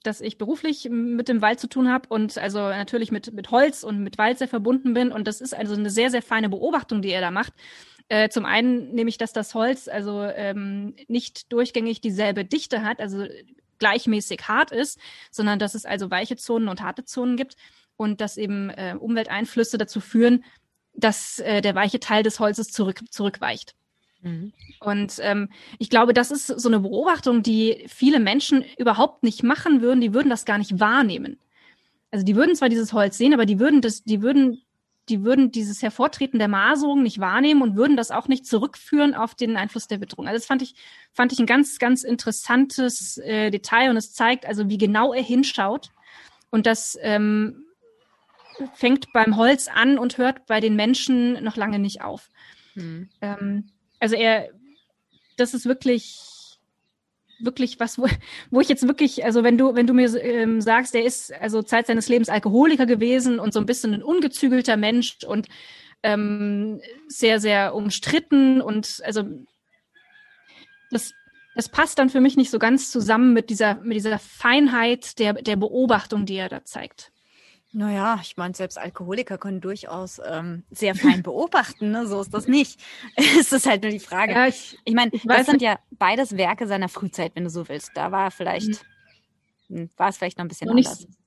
[0.03, 3.83] dass ich beruflich mit dem Wald zu tun habe und also natürlich mit, mit Holz
[3.83, 5.12] und mit Wald sehr verbunden bin.
[5.12, 7.53] Und das ist also eine sehr, sehr feine Beobachtung, die er da macht.
[8.09, 13.01] Äh, zum einen nehme ich, dass das Holz also ähm, nicht durchgängig dieselbe Dichte hat,
[13.01, 13.27] also
[13.79, 14.99] gleichmäßig hart ist,
[15.31, 17.57] sondern dass es also weiche Zonen und harte Zonen gibt
[17.97, 20.45] und dass eben äh, Umwelteinflüsse dazu führen,
[20.95, 23.74] dass äh, der weiche Teil des Holzes zurück, zurückweicht.
[24.22, 24.53] Mhm.
[24.81, 29.83] Und ähm, ich glaube, das ist so eine Beobachtung, die viele Menschen überhaupt nicht machen
[29.83, 30.01] würden.
[30.01, 31.39] Die würden das gar nicht wahrnehmen.
[32.11, 34.62] Also die würden zwar dieses Holz sehen, aber die würden das, die würden
[35.09, 39.34] die würden dieses Hervortreten der Maserung nicht wahrnehmen und würden das auch nicht zurückführen auf
[39.34, 40.26] den Einfluss der Witterung.
[40.26, 40.74] Also das fand ich,
[41.12, 45.22] fand ich ein ganz, ganz interessantes äh, Detail und es zeigt also, wie genau er
[45.22, 45.90] hinschaut.
[46.50, 47.66] Und das ähm,
[48.74, 52.30] fängt beim Holz an und hört bei den Menschen noch lange nicht auf.
[52.74, 53.09] Hm.
[53.20, 54.50] Ähm, also er,
[55.36, 56.36] das ist wirklich
[57.39, 58.07] wirklich was, wo,
[58.51, 61.62] wo ich jetzt wirklich, also wenn du, wenn du mir ähm, sagst, der ist also
[61.62, 65.49] Zeit seines Lebens Alkoholiker gewesen und so ein bisschen ein ungezügelter Mensch und
[66.03, 69.24] ähm, sehr, sehr umstritten und also
[70.91, 71.12] das,
[71.55, 75.34] das passt dann für mich nicht so ganz zusammen mit dieser, mit dieser Feinheit der,
[75.34, 77.12] der Beobachtung, die er da zeigt.
[77.73, 82.07] Naja, ich meine, selbst Alkoholiker können durchaus ähm, sehr fein beobachten, ne?
[82.07, 82.81] so ist das nicht.
[83.17, 84.33] es ist halt nur die Frage.
[84.33, 87.91] Ja, ich, ich meine, das sind ja beides Werke seiner Frühzeit, wenn du so willst.
[87.95, 88.85] Da war vielleicht,
[89.69, 89.91] mhm.
[89.97, 91.01] war es vielleicht noch ein bisschen noch anders.
[91.01, 91.19] Nicht,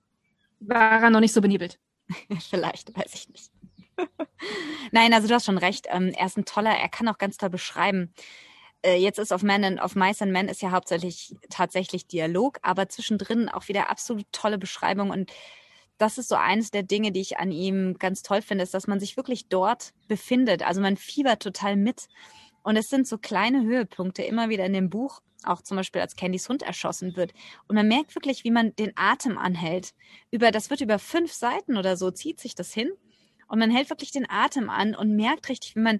[0.61, 1.77] war er noch nicht so benebelt.
[2.49, 3.51] vielleicht, weiß ich nicht.
[4.91, 5.87] Nein, also du hast schon recht.
[5.89, 8.13] Ähm, er ist ein toller, er kann auch ganz toll beschreiben.
[8.81, 12.59] Äh, jetzt ist auf Men and, auf Mice and Men ist ja hauptsächlich tatsächlich Dialog,
[12.61, 15.31] aber zwischendrin auch wieder absolut tolle Beschreibung und
[15.99, 18.87] das ist so eines der Dinge, die ich an ihm ganz toll finde, ist, dass
[18.87, 20.63] man sich wirklich dort befindet.
[20.65, 22.07] Also man fiebert total mit.
[22.63, 26.15] Und es sind so kleine Höhepunkte immer wieder in dem Buch, auch zum Beispiel als
[26.15, 27.33] Candys Hund erschossen wird.
[27.67, 29.93] Und man merkt wirklich, wie man den Atem anhält.
[30.31, 32.91] Über, das wird über fünf Seiten oder so, zieht sich das hin.
[33.47, 35.99] Und man hält wirklich den Atem an und merkt richtig, wie man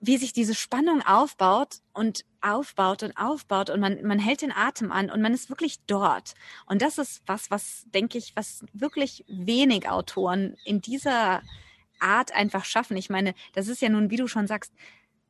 [0.00, 4.92] wie sich diese Spannung aufbaut und aufbaut und aufbaut und man, man hält den Atem
[4.92, 6.34] an und man ist wirklich dort.
[6.66, 11.42] Und das ist was, was denke ich, was wirklich wenig Autoren in dieser
[12.00, 12.96] Art einfach schaffen.
[12.96, 14.72] Ich meine, das ist ja nun, wie du schon sagst,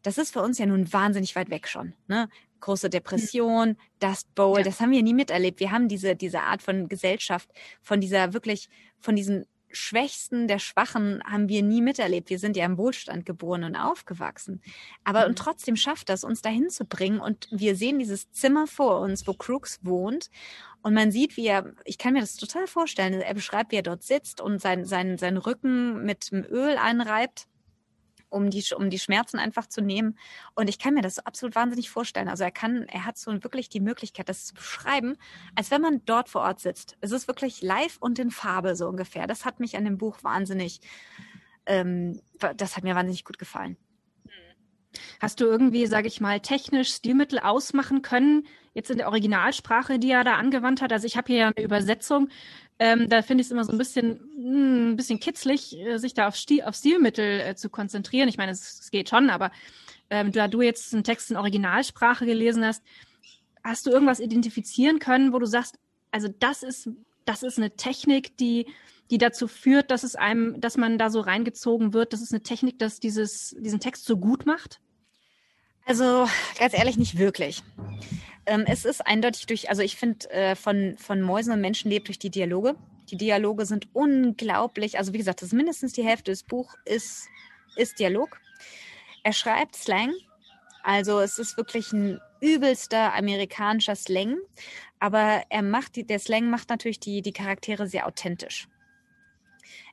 [0.02, 1.94] das ist für uns ja nun wahnsinnig weit weg schon.
[2.08, 2.28] Ne?
[2.60, 4.64] Große Depression, Dust Bowl, ja.
[4.64, 5.60] das haben wir nie miterlebt.
[5.60, 7.48] Wir haben diese, diese Art von Gesellschaft,
[7.80, 12.30] von dieser wirklich, von diesen Schwächsten der Schwachen haben wir nie miterlebt.
[12.30, 14.62] Wir sind ja im Wohlstand geboren und aufgewachsen.
[15.04, 15.30] Aber mhm.
[15.30, 17.20] und trotzdem schafft das, uns dahin zu bringen.
[17.20, 20.30] Und wir sehen dieses Zimmer vor uns, wo Crooks wohnt.
[20.82, 23.82] Und man sieht, wie er, ich kann mir das total vorstellen, er beschreibt, wie er
[23.82, 27.46] dort sitzt und sein, sein, sein Rücken mit dem Öl einreibt
[28.34, 30.18] um die, um die Schmerzen einfach zu nehmen.
[30.54, 32.28] Und ich kann mir das absolut wahnsinnig vorstellen.
[32.28, 35.16] Also er kann, er hat so wirklich die Möglichkeit, das zu beschreiben,
[35.54, 36.96] als wenn man dort vor Ort sitzt.
[37.00, 39.26] Es ist wirklich live und in Farbe so ungefähr.
[39.26, 40.80] Das hat mich an dem Buch wahnsinnig,
[41.66, 42.20] ähm,
[42.56, 43.76] das hat mir wahnsinnig gut gefallen.
[45.20, 50.10] Hast du irgendwie, sage ich mal, technisch Stilmittel ausmachen können, jetzt in der Originalsprache, die
[50.10, 50.92] er da angewandt hat?
[50.92, 52.28] Also ich habe hier ja eine Übersetzung,
[52.78, 55.98] ähm, da finde ich es immer so ein bisschen, mh, hm, ein bisschen kitzlig, äh,
[55.98, 58.28] sich da auf, Stil, auf Stilmittel äh, zu konzentrieren.
[58.28, 59.52] Ich meine, es, geht schon, aber
[60.10, 62.82] ähm, da du jetzt einen Text in Originalsprache gelesen hast,
[63.62, 65.78] hast du irgendwas identifizieren können, wo du sagst,
[66.10, 66.90] also das ist,
[67.24, 68.66] das ist eine Technik, die,
[69.10, 72.12] die dazu führt, dass es einem, dass man da so reingezogen wird.
[72.12, 74.80] Das ist eine Technik, dass dieses, diesen Text so gut macht?
[75.86, 76.26] Also
[76.58, 77.62] ganz ehrlich, nicht wirklich.
[78.46, 82.08] Ähm, es ist eindeutig durch, also ich finde, äh, von, von Mäusen und Menschen lebt
[82.08, 82.76] durch die Dialoge.
[83.10, 84.98] Die Dialoge sind unglaublich.
[84.98, 87.28] Also wie gesagt, das mindestens die Hälfte des Buchs ist,
[87.76, 88.40] ist Dialog.
[89.22, 90.12] Er schreibt Slang.
[90.82, 94.36] Also es ist wirklich ein übelster amerikanischer Slang.
[95.00, 98.68] Aber er macht, die, der Slang macht natürlich die, die Charaktere sehr authentisch.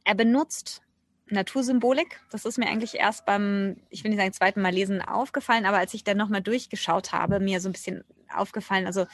[0.04, 0.82] Er benutzt
[1.28, 2.20] Natursymbolik.
[2.30, 5.78] Das ist mir eigentlich erst beim, ich will nicht sagen zweiten Mal lesen aufgefallen, aber
[5.78, 8.86] als ich dann nochmal durchgeschaut habe, mir so ein bisschen aufgefallen.
[8.86, 9.06] Also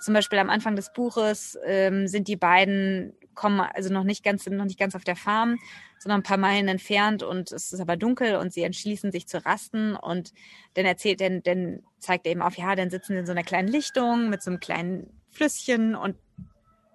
[0.00, 4.46] zum Beispiel am Anfang des Buches ähm, sind die beiden kommen also noch nicht ganz
[4.46, 5.58] noch nicht ganz auf der Farm,
[6.00, 9.44] sondern ein paar Meilen entfernt und es ist aber dunkel und sie entschließen sich zu
[9.44, 10.32] rasten und
[10.74, 13.44] dann erzählt dann dann zeigt er eben auf, ja, dann sitzen sie in so einer
[13.44, 16.16] kleinen Lichtung mit so einem kleinen Flüsschen und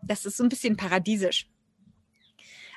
[0.01, 1.47] das ist so ein bisschen paradiesisch.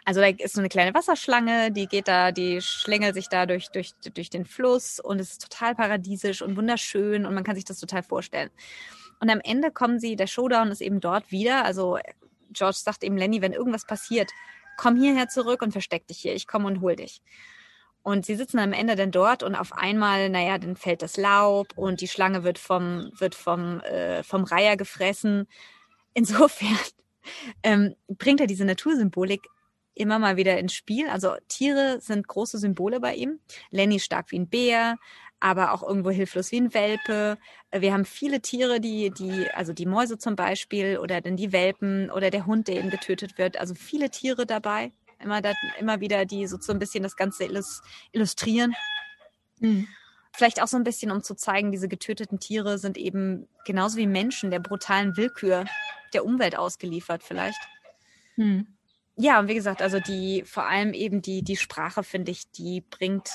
[0.06, 3.70] Also da ist so eine kleine Wasserschlange, die geht da, die schlängelt sich da durch,
[3.70, 7.64] durch, durch den Fluss und es ist total paradiesisch und wunderschön und man kann sich
[7.64, 8.50] das total vorstellen.
[9.18, 11.64] Und am Ende kommen sie, der Showdown ist eben dort wieder.
[11.64, 11.98] Also
[12.52, 14.30] George sagt eben Lenny, wenn irgendwas passiert,
[14.76, 16.34] komm hierher zurück und versteck dich hier.
[16.34, 17.20] Ich komme und hol dich.
[18.04, 21.72] Und sie sitzen am Ende dann dort und auf einmal, naja, dann fällt das Laub
[21.74, 25.48] und die Schlange wird vom, wird vom, äh, vom Reiher gefressen.
[26.14, 26.78] Insofern
[27.64, 29.48] ähm, bringt er diese Natursymbolik
[29.96, 31.08] immer mal wieder ins Spiel.
[31.08, 33.40] Also Tiere sind große Symbole bei ihm.
[33.70, 34.98] Lenny stark wie ein Bär,
[35.40, 37.38] aber auch irgendwo hilflos wie ein Welpe.
[37.72, 42.10] Wir haben viele Tiere, die, die, also die Mäuse zum Beispiel oder dann die Welpen
[42.10, 43.58] oder der Hund, der eben getötet wird.
[43.58, 44.92] Also viele Tiere dabei.
[45.18, 47.48] Immer, da, immer wieder, die so, so ein bisschen das Ganze
[48.12, 48.74] illustrieren.
[49.60, 49.88] Mhm.
[50.32, 54.06] Vielleicht auch so ein bisschen, um zu zeigen, diese getöteten Tiere sind eben genauso wie
[54.06, 55.64] Menschen der brutalen Willkür
[56.12, 57.58] der Umwelt ausgeliefert, vielleicht.
[58.34, 58.75] Hm.
[59.16, 62.82] Ja, und wie gesagt, also die, vor allem eben die, die Sprache, finde ich, die
[62.82, 63.30] bringt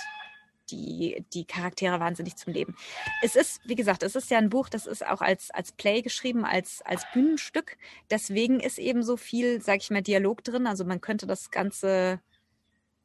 [0.69, 2.75] die, die Charaktere wahnsinnig zum Leben.
[3.21, 6.01] Es ist, wie gesagt, es ist ja ein Buch, das ist auch als, als Play
[6.01, 7.77] geschrieben, als, als Bühnenstück.
[8.09, 10.67] Deswegen ist eben so viel, sag ich mal, Dialog drin.
[10.67, 12.21] Also man könnte das Ganze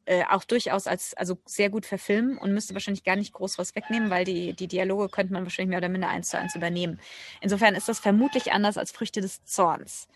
[0.05, 3.75] äh, auch durchaus als, also sehr gut verfilmen und müsste wahrscheinlich gar nicht groß was
[3.75, 6.99] wegnehmen, weil die, die Dialoge könnte man wahrscheinlich mehr oder minder eins zu eins übernehmen.
[7.41, 10.07] Insofern ist das vermutlich anders als Früchte des Zorns.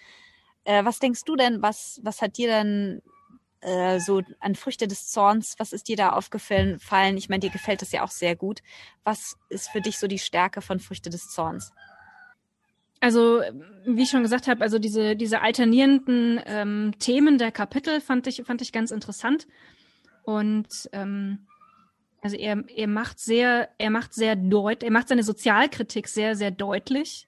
[0.63, 3.01] Äh, was denkst du denn, was, was hat dir denn
[3.61, 6.79] äh, so an Früchte des Zorns, was ist dir da aufgefallen?
[6.79, 7.17] Fallen?
[7.17, 8.61] Ich meine, dir gefällt das ja auch sehr gut.
[9.03, 11.71] Was ist für dich so die Stärke von Früchte des Zorns?
[12.99, 13.41] Also,
[13.85, 18.43] wie ich schon gesagt habe, also diese, diese alternierenden ähm, Themen der Kapitel fand ich,
[18.45, 19.47] fand ich ganz interessant.
[20.23, 21.47] Und ähm,
[22.21, 26.51] also er, er macht sehr, er macht sehr deutlich, er macht seine Sozialkritik sehr, sehr
[26.51, 27.27] deutlich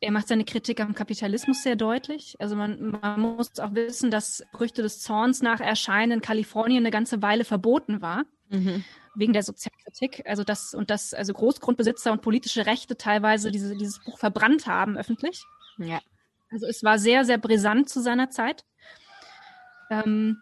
[0.00, 2.36] er macht seine Kritik am Kapitalismus sehr deutlich.
[2.38, 6.90] Also man, man muss auch wissen, dass Früchte des Zorns nach Erscheinen in Kalifornien eine
[6.90, 8.24] ganze Weile verboten war.
[8.48, 8.84] Mhm.
[9.14, 10.22] Wegen der Sozialkritik.
[10.26, 14.96] Also das, und dass also Großgrundbesitzer und politische Rechte teilweise diese, dieses Buch verbrannt haben
[14.96, 15.44] öffentlich.
[15.78, 16.00] Ja.
[16.50, 18.64] Also es war sehr, sehr brisant zu seiner Zeit.
[19.90, 20.40] Ähm,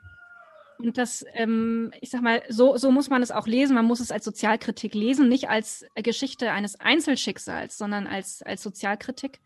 [0.79, 3.74] und das, ähm, ich sag mal, so, so muss man es auch lesen.
[3.74, 9.41] Man muss es als Sozialkritik lesen, nicht als Geschichte eines Einzelschicksals, sondern als, als Sozialkritik.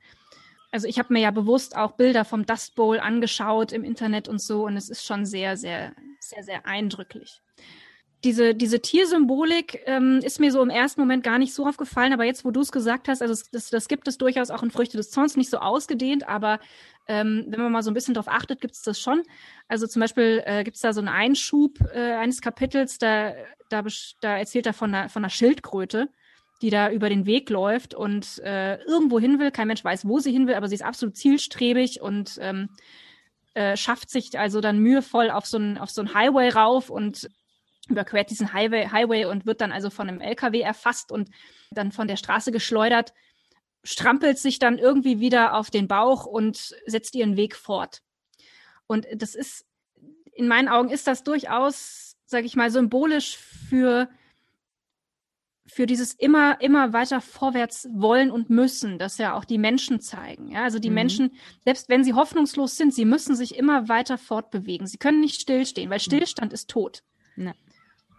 [0.71, 4.41] Also ich habe mir ja bewusst auch Bilder vom Dust Bowl angeschaut im Internet und
[4.41, 7.41] so, und es ist schon sehr, sehr, sehr, sehr eindrücklich.
[8.25, 12.25] Diese, diese Tiersymbolik ähm, ist mir so im ersten Moment gar nicht so aufgefallen, aber
[12.25, 14.97] jetzt, wo du es gesagt hast, also das, das gibt es durchaus auch in Früchte
[14.97, 16.61] des Zorns, nicht so ausgedehnt, aber
[17.13, 19.23] ähm, wenn man mal so ein bisschen drauf achtet, gibt es das schon.
[19.69, 23.35] Also zum Beispiel äh, gibt es da so einen Einschub äh, eines Kapitels, da,
[23.69, 23.85] da,
[24.23, 26.09] da erzählt er von einer, von einer Schildkröte,
[26.63, 29.51] die da über den Weg läuft und äh, irgendwo hin will.
[29.51, 32.71] Kein Mensch weiß, wo sie hin will, aber sie ist absolut zielstrebig und ähm,
[33.53, 37.29] äh, schafft sich also dann mühevoll auf so ein, auf so ein Highway rauf und
[37.89, 41.29] überquert diesen Highway, Highway und wird dann also von einem LKW erfasst und
[41.73, 43.13] dann von der Straße geschleudert
[43.85, 48.03] strampelt sich dann irgendwie wieder auf den Bauch und setzt ihren Weg fort.
[48.87, 49.65] Und das ist,
[50.33, 54.09] in meinen Augen ist das durchaus, sage ich mal, symbolisch für
[55.73, 60.49] für dieses immer, immer weiter vorwärts wollen und müssen, das ja auch die Menschen zeigen.
[60.49, 60.95] Ja, also die mhm.
[60.95, 61.33] Menschen,
[61.65, 64.87] selbst wenn sie hoffnungslos sind, sie müssen sich immer weiter fortbewegen.
[64.87, 66.03] Sie können nicht stillstehen, weil mhm.
[66.03, 67.03] Stillstand ist tot.
[67.37, 67.55] Ja.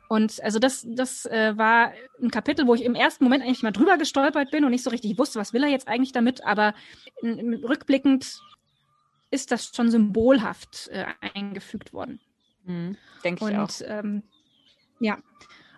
[0.10, 3.72] Und also das, das äh, war ein Kapitel, wo ich im ersten Moment eigentlich mal
[3.72, 6.44] drüber gestolpert bin und nicht so richtig wusste, was will er jetzt eigentlich damit.
[6.44, 6.74] Aber
[7.24, 8.40] rückblickend
[9.32, 12.20] ist das schon symbolhaft äh, eingefügt worden.
[12.66, 13.70] Mhm, Denke ich und, auch.
[13.86, 14.24] Ähm,
[15.00, 15.18] ja.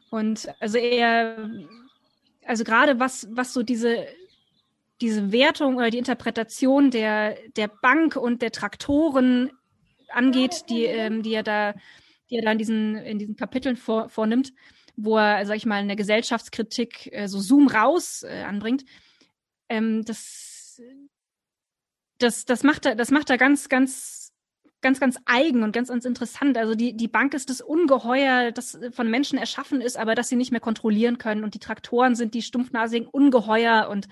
[0.10, 1.50] Und also er,
[2.46, 4.06] also gerade was, was so diese,
[5.02, 9.52] diese Wertung oder die Interpretation der, der Bank und der Traktoren
[10.10, 11.74] angeht, die, ähm, die er da
[12.30, 14.54] die er da in diesen, in diesen Kapiteln vor, vornimmt,
[14.96, 18.86] wo er, sag ich mal, eine Gesellschaftskritik äh, so Zoom raus äh, anbringt.
[19.70, 20.82] Ähm, das,
[22.18, 24.34] das, das macht er, das macht er ganz, ganz,
[24.82, 26.58] ganz, ganz eigen und ganz, ganz interessant.
[26.58, 30.36] Also die, die Bank ist das Ungeheuer, das von Menschen erschaffen ist, aber das sie
[30.36, 31.44] nicht mehr kontrollieren können.
[31.44, 34.08] Und die Traktoren sind die stumpfnasigen Ungeheuer und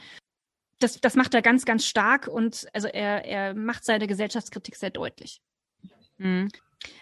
[0.79, 4.89] das, das macht er ganz, ganz stark und also er, er macht seine Gesellschaftskritik sehr
[4.89, 5.41] deutlich.
[6.17, 6.49] Mhm.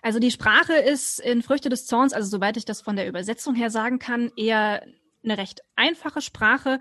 [0.01, 3.55] Also die Sprache ist in Früchte des Zorns, also soweit ich das von der Übersetzung
[3.55, 4.86] her sagen kann, eher
[5.23, 6.79] eine recht einfache Sprache.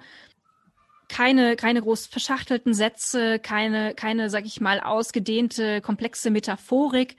[1.08, 7.16] Keine, keine groß verschachtelten Sätze, keine, keine, sag ich mal, ausgedehnte, komplexe Metaphorik.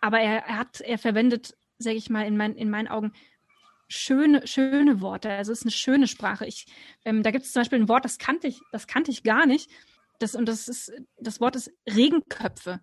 [0.00, 3.12] Aber er, er hat, er verwendet, sag ich mal, in, mein, in meinen Augen
[3.88, 5.30] schöne, schöne Worte.
[5.30, 6.46] Also es ist eine schöne Sprache.
[6.46, 6.66] Ich,
[7.04, 9.46] ähm, da gibt es zum Beispiel ein Wort, das kannte ich, das kannte ich gar
[9.46, 9.70] nicht.
[10.18, 12.80] Das, und das ist, das Wort ist Regenköpfe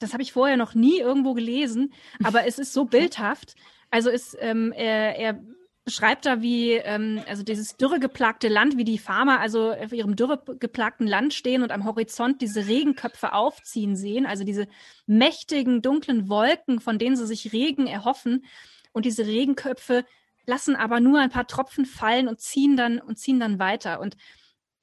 [0.00, 1.92] das habe ich vorher noch nie irgendwo gelesen,
[2.24, 3.54] aber es ist so bildhaft.
[3.90, 5.40] Also es, ähm, er, er
[5.84, 11.06] beschreibt da, wie ähm, also dieses dürregeplagte Land, wie die Farmer also auf ihrem dürregeplagten
[11.06, 14.68] Land stehen und am Horizont diese Regenköpfe aufziehen sehen, also diese
[15.06, 18.44] mächtigen dunklen Wolken, von denen sie sich Regen erhoffen.
[18.92, 20.04] Und diese Regenköpfe
[20.46, 24.00] lassen aber nur ein paar Tropfen fallen und ziehen dann und ziehen dann weiter.
[24.00, 24.16] Und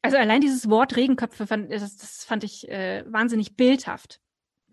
[0.02, 4.20] also allein dieses Wort Regenköpfe, fand, das, das fand ich äh, wahnsinnig bildhaft.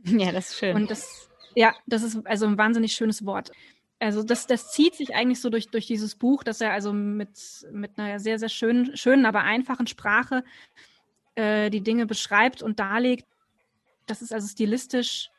[0.18, 0.76] Ja, das ist schön.
[0.76, 3.50] Und das, ja, das ist also ein wahnsinnig schönes Wort.
[3.98, 7.30] Also das, das zieht sich eigentlich so durch, durch dieses Buch, dass er also mit,
[7.72, 10.44] mit einer sehr, sehr schönen, schönen, aber einfachen Sprache
[11.36, 13.26] äh, die Dinge beschreibt und darlegt.
[14.06, 15.30] Das ist also stilistisch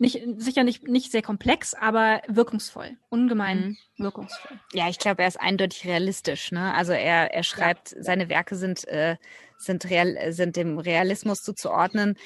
[0.00, 4.04] nicht, sicher nicht, nicht sehr komplex, aber wirkungsvoll, ungemein mhm.
[4.04, 4.58] wirkungsvoll.
[4.72, 6.52] Ja, ich glaube, er ist eindeutig realistisch.
[6.52, 6.72] Ne?
[6.74, 8.02] Also er, er schreibt, ja.
[8.02, 9.16] seine Werke sind, äh,
[9.58, 12.16] sind, real, sind dem Realismus zuzuordnen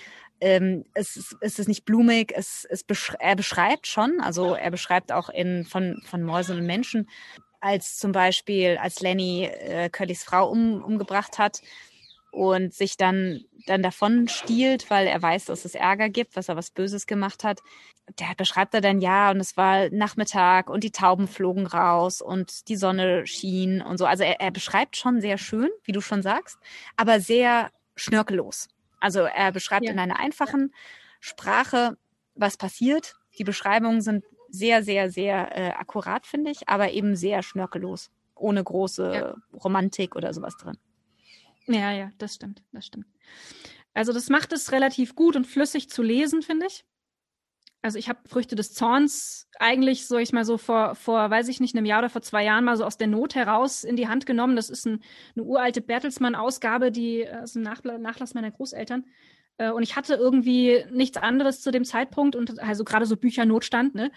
[0.44, 4.70] ähm, es, ist, es ist nicht blumig, es, es besch er beschreibt schon, also er
[4.70, 7.08] beschreibt auch in von, von Mäusen und Menschen,
[7.60, 11.62] als zum Beispiel, als Lenny äh, Curlys Frau um, umgebracht hat
[12.30, 16.56] und sich dann, dann davon stiehlt, weil er weiß, dass es Ärger gibt, was er
[16.56, 17.60] was Böses gemacht hat.
[18.18, 22.68] Der beschreibt er dann, ja, und es war Nachmittag und die Tauben flogen raus und
[22.68, 24.04] die Sonne schien und so.
[24.04, 26.58] Also er, er beschreibt schon sehr schön, wie du schon sagst,
[26.98, 28.68] aber sehr schnörkellos.
[29.04, 29.92] Also er beschreibt ja.
[29.92, 30.72] in einer einfachen
[31.20, 31.98] Sprache,
[32.34, 33.16] was passiert.
[33.36, 38.64] Die Beschreibungen sind sehr, sehr, sehr äh, akkurat, finde ich, aber eben sehr schnörkellos, ohne
[38.64, 39.34] große ja.
[39.62, 40.78] Romantik oder sowas drin.
[41.66, 43.04] Ja, ja, das stimmt, das stimmt.
[43.92, 46.86] Also das macht es relativ gut und flüssig zu lesen, finde ich.
[47.84, 51.60] Also ich habe Früchte des Zorns eigentlich, so ich mal so vor, vor, weiß ich
[51.60, 54.08] nicht, einem Jahr oder vor zwei Jahren mal so aus der Not heraus in die
[54.08, 54.56] Hand genommen.
[54.56, 55.02] Das ist ein,
[55.36, 59.04] eine uralte Bertelsmann-Ausgabe, die äh, ein Nachla Nachlass meiner Großeltern.
[59.58, 63.94] Äh, und ich hatte irgendwie nichts anderes zu dem Zeitpunkt und also gerade so Büchernotstand,
[63.94, 64.10] ne?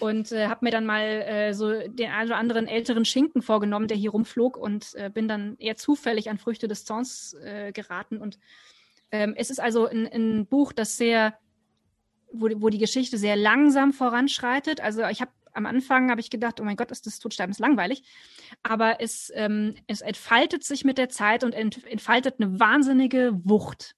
[0.00, 3.88] Und äh, habe mir dann mal äh, so den einen oder anderen älteren Schinken vorgenommen,
[3.88, 8.16] der hier rumflog und äh, bin dann eher zufällig an Früchte des Zorns äh, geraten.
[8.16, 8.38] Und
[9.10, 11.36] ähm, es ist also ein, ein Buch, das sehr
[12.32, 14.80] wo, wo die Geschichte sehr langsam voranschreitet.
[14.80, 18.02] Also ich habe am Anfang habe ich gedacht, oh mein Gott, ist das Todsterben langweilig.
[18.62, 23.94] Aber es, ähm, es entfaltet sich mit der Zeit und ent, entfaltet eine wahnsinnige Wucht.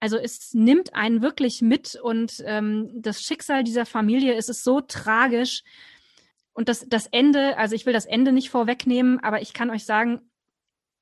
[0.00, 4.80] Also es nimmt einen wirklich mit und ähm, das Schicksal dieser Familie ist es so
[4.80, 5.62] tragisch.
[6.52, 9.84] Und das, das Ende, also ich will das Ende nicht vorwegnehmen, aber ich kann euch
[9.84, 10.20] sagen,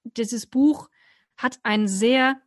[0.05, 0.89] dieses Buch
[1.37, 2.41] hat ein sehr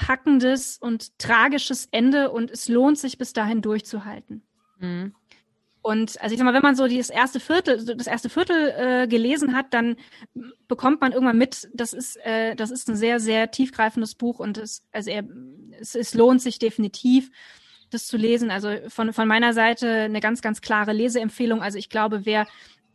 [0.00, 4.42] packendes und tragisches Ende und es lohnt sich bis dahin durchzuhalten.
[4.78, 5.14] Mhm.
[5.82, 9.06] Und also ich sag mal, wenn man so das erste Viertel, das erste Viertel äh,
[9.08, 9.96] gelesen hat, dann
[10.68, 14.58] bekommt man irgendwann mit, das ist, äh, das ist ein sehr, sehr tiefgreifendes Buch und
[14.58, 15.24] es, also er,
[15.78, 17.30] es, es lohnt sich definitiv,
[17.90, 18.50] das zu lesen.
[18.50, 21.62] Also von, von meiner Seite eine ganz, ganz klare Leseempfehlung.
[21.62, 22.46] Also ich glaube, wer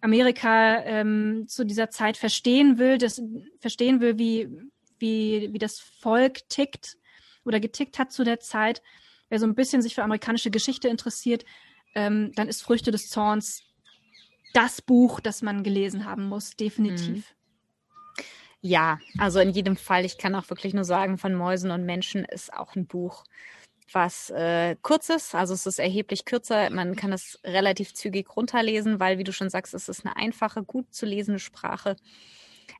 [0.01, 3.21] Amerika ähm, zu dieser Zeit verstehen will, das
[3.59, 4.49] verstehen will, wie,
[4.99, 6.97] wie, wie das Volk tickt
[7.43, 8.81] oder getickt hat zu der Zeit,
[9.29, 11.45] wer so ein bisschen sich für amerikanische Geschichte interessiert,
[11.95, 13.63] ähm, dann ist Früchte des Zorns
[14.53, 17.17] das Buch, das man gelesen haben muss, definitiv.
[17.17, 17.23] Mhm.
[18.61, 22.25] Ja, also in jedem Fall, ich kann auch wirklich nur sagen, von Mäusen und Menschen
[22.25, 23.23] ist auch ein Buch,
[23.91, 25.35] was äh, kurz ist.
[25.35, 26.69] Also es ist erheblich kürzer.
[26.71, 30.63] Man kann es relativ zügig runterlesen, weil, wie du schon sagst, es ist eine einfache,
[30.63, 31.95] gut zu lesende Sprache.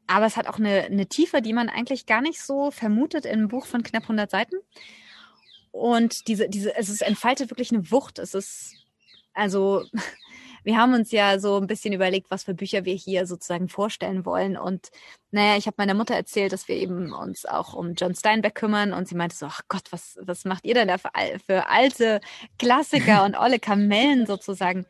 [0.07, 3.33] Aber es hat auch eine, eine Tiefe, die man eigentlich gar nicht so vermutet in
[3.33, 4.55] einem Buch von knapp 100 Seiten.
[5.71, 8.19] Und diese, diese, es ist entfaltet wirklich eine Wucht.
[8.19, 8.75] Es ist,
[9.33, 9.83] also,
[10.63, 14.25] wir haben uns ja so ein bisschen überlegt, was für Bücher wir hier sozusagen vorstellen
[14.25, 14.57] wollen.
[14.57, 14.89] Und
[15.31, 18.93] naja, ich habe meiner Mutter erzählt, dass wir eben uns auch um John Steinbeck kümmern.
[18.93, 21.11] Und sie meinte so, ach Gott, was, was macht ihr denn da für,
[21.45, 22.21] für alte
[22.57, 24.85] Klassiker und olle Kamellen sozusagen?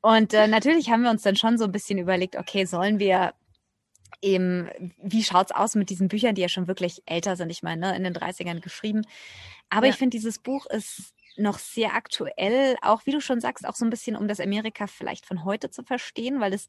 [0.00, 3.34] Und äh, natürlich haben wir uns dann schon so ein bisschen überlegt, okay, sollen wir
[4.22, 4.68] eben,
[5.02, 7.96] wie schaut's aus mit diesen Büchern, die ja schon wirklich älter sind, ich meine, ne,
[7.96, 9.02] in den 30ern geschrieben.
[9.70, 9.92] Aber ja.
[9.92, 13.84] ich finde, dieses Buch ist noch sehr aktuell, auch wie du schon sagst, auch so
[13.84, 16.66] ein bisschen, um das Amerika vielleicht von heute zu verstehen, weil es,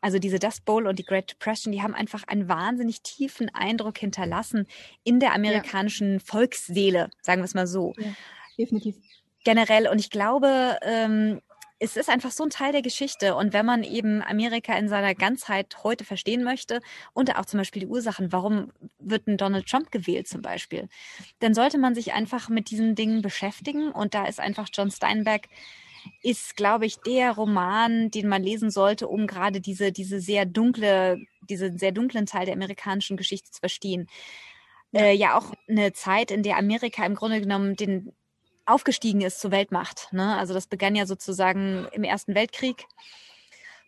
[0.00, 3.98] also diese Dust Bowl und die Great Depression, die haben einfach einen wahnsinnig tiefen Eindruck
[3.98, 4.66] hinterlassen
[5.04, 6.18] in der amerikanischen ja.
[6.24, 7.92] Volksseele, sagen wir es mal so.
[7.98, 8.12] Ja,
[8.58, 8.96] definitiv.
[9.44, 9.88] Generell.
[9.88, 11.40] Und ich glaube, ähm,
[11.84, 13.34] es ist einfach so ein Teil der Geschichte.
[13.34, 16.80] Und wenn man eben Amerika in seiner Ganzheit heute verstehen möchte
[17.12, 20.88] und auch zum Beispiel die Ursachen, warum wird ein Donald Trump gewählt zum Beispiel,
[21.40, 23.92] dann sollte man sich einfach mit diesen Dingen beschäftigen.
[23.92, 25.48] Und da ist einfach John Steinbeck
[26.22, 31.18] ist, glaube ich, der Roman, den man lesen sollte, um gerade diese, diese sehr dunkle,
[31.48, 34.06] diesen sehr dunklen Teil der amerikanischen Geschichte zu verstehen.
[34.92, 38.12] Äh, ja, auch eine Zeit, in der Amerika im Grunde genommen den
[38.66, 40.12] aufgestiegen ist zur Weltmacht.
[40.12, 40.36] Ne?
[40.36, 42.86] Also das begann ja sozusagen im Ersten Weltkrieg.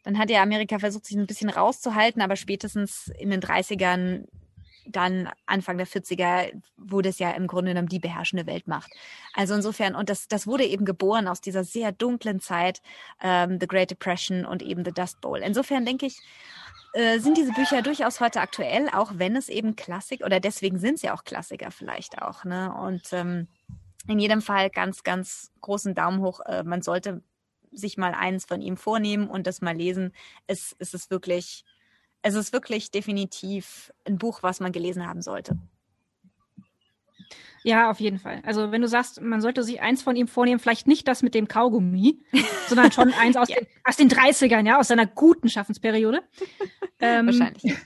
[0.05, 4.27] Dann hat ja Amerika versucht, sich ein bisschen rauszuhalten, aber spätestens in den 30ern,
[4.87, 8.93] dann Anfang der 40er, wurde es ja im Grunde genommen die beherrschende Weltmacht.
[9.35, 12.83] Also insofern, und das, das wurde eben geboren aus dieser sehr dunklen Zeit,
[13.21, 15.41] ähm, The Great Depression und eben The Dust Bowl.
[15.41, 16.21] Insofern denke ich,
[16.93, 21.01] äh, sind diese Bücher durchaus heute aktuell, auch wenn es eben Klassik, oder deswegen sind
[21.01, 22.45] sie auch Klassiker vielleicht auch.
[22.45, 22.73] Ne?
[22.73, 23.49] Und ähm,
[24.09, 26.41] in jedem Fall ganz, ganz großen Daumen hoch.
[26.47, 27.23] Äh, man sollte
[27.73, 30.13] sich mal eins von ihm vornehmen und das mal lesen.
[30.47, 31.65] Es, es ist wirklich,
[32.23, 35.59] es ist wirklich definitiv ein Buch, was man gelesen haben sollte.
[37.67, 38.43] Ja, auf jeden Fall.
[38.45, 41.35] Also wenn du sagst, man sollte sich eins von ihm vornehmen, vielleicht nicht das mit
[41.35, 42.21] dem Kaugummi,
[42.69, 43.57] sondern schon eins aus, ja.
[43.57, 46.23] den, aus den 30ern, ja, aus seiner guten Schaffensperiode.
[46.99, 47.77] Ähm, Wahrscheinlich.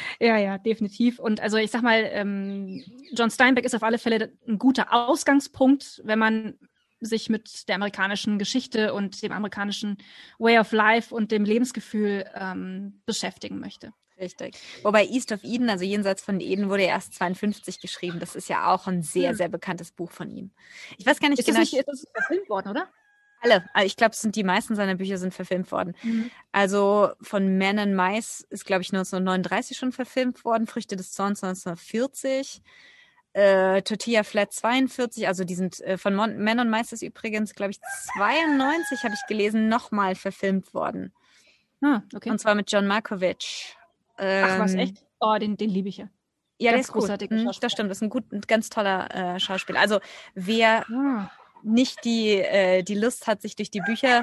[0.20, 1.18] Ja, ja, definitiv.
[1.18, 6.00] Und also ich sag mal, ähm, John Steinbeck ist auf alle Fälle ein guter Ausgangspunkt,
[6.04, 6.58] wenn man
[7.00, 9.98] sich mit der amerikanischen Geschichte und dem amerikanischen
[10.38, 13.92] Way of Life und dem Lebensgefühl ähm, beschäftigen möchte.
[14.18, 14.56] Richtig.
[14.84, 18.20] Wobei East of Eden, also jenseits von Eden, wurde erst 52 geschrieben.
[18.20, 19.36] Das ist ja auch ein sehr, hm.
[19.36, 20.52] sehr bekanntes Buch von ihm.
[20.96, 21.58] Ich weiß gar nicht ist genau.
[21.58, 22.88] Das nicht, ist das verfilmt worden, oder?
[23.42, 23.64] Alle.
[23.72, 25.94] Also ich glaube, es sind die meisten seiner Bücher sind verfilmt worden.
[26.02, 26.30] Mhm.
[26.52, 30.66] Also von Man and Mice ist, glaube ich, 1939 schon verfilmt worden.
[30.66, 32.62] Früchte des Zorns 1940.
[33.34, 37.54] Äh, Tortilla Flat 42, also die sind äh, von Mon Man and Mice ist übrigens,
[37.54, 37.80] glaube ich,
[38.18, 41.14] 92 habe ich gelesen, nochmal verfilmt worden.
[41.80, 42.28] Ah, okay.
[42.28, 43.74] Und zwar mit John Markovich.
[44.18, 45.06] Ähm, Ach was, ähm, echt?
[45.18, 46.10] Oh, den, den liebe ich ja.
[46.58, 47.30] Ja, ganz der ist großartig.
[47.30, 49.80] Mhm, das stimmt, das ist ein gut, ein ganz toller äh, Schauspieler.
[49.80, 50.00] Also
[50.34, 51.30] wer ah
[51.62, 54.22] nicht die, äh, die Lust hat, sich durch die Bücher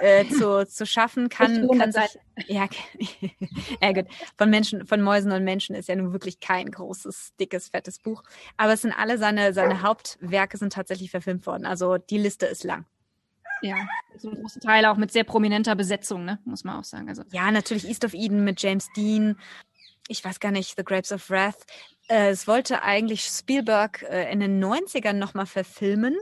[0.00, 2.18] äh, zu, zu schaffen, kann, kann sich,
[2.48, 2.66] ja,
[3.82, 7.68] ja gut, von Menschen, von Mäusen und Menschen ist ja nun wirklich kein großes, dickes,
[7.68, 8.22] fettes Buch.
[8.56, 11.66] Aber es sind alle seine, seine Hauptwerke sind tatsächlich verfilmt worden.
[11.66, 12.86] Also die Liste ist lang.
[13.62, 13.76] Ja,
[14.16, 16.38] so ein großer Teil auch mit sehr prominenter Besetzung, ne?
[16.44, 17.08] muss man auch sagen.
[17.08, 17.22] Also.
[17.30, 19.36] Ja, natürlich East of Eden mit James Dean.
[20.10, 21.64] Ich weiß gar nicht, The Grapes of Wrath.
[22.08, 26.16] Äh, es wollte eigentlich Spielberg äh, in den 90ern nochmal verfilmen,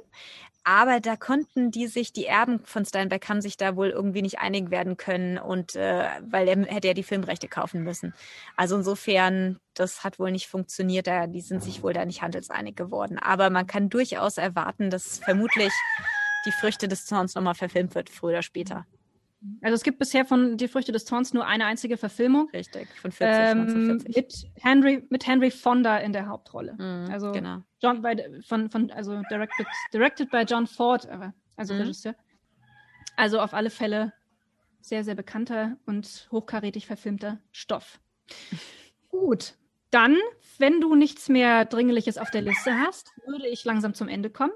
[0.63, 4.41] aber da konnten die sich, die Erben von Steinbeck haben sich da wohl irgendwie nicht
[4.41, 8.13] einig werden können und äh, weil er hätte ja die Filmrechte kaufen müssen.
[8.57, 13.19] Also insofern, das hat wohl nicht funktioniert, die sind sich wohl da nicht handelseinig geworden.
[13.19, 15.73] Aber man kann durchaus erwarten, dass vermutlich
[16.45, 18.85] die Früchte des Zorns nochmal verfilmt wird, früher oder später.
[19.63, 22.49] Also es gibt bisher von Die Früchte des Zorns nur eine einzige Verfilmung.
[22.53, 26.75] Richtig, von 40, ähm, Mit Henry, mit Henry Fonda in der Hauptrolle.
[26.75, 27.63] Mhm, also genau.
[27.81, 28.17] John bei,
[28.47, 31.09] von, von, also directed, directed by John Ford,
[31.57, 31.81] also mhm.
[31.81, 32.15] Regisseur.
[33.17, 34.13] Also auf alle Fälle
[34.81, 38.01] sehr, sehr bekannter und hochkarätig verfilmter Stoff.
[39.09, 39.55] Gut.
[39.91, 40.17] Dann,
[40.59, 44.53] wenn du nichts mehr Dringliches auf der Liste hast, würde ich langsam zum Ende kommen.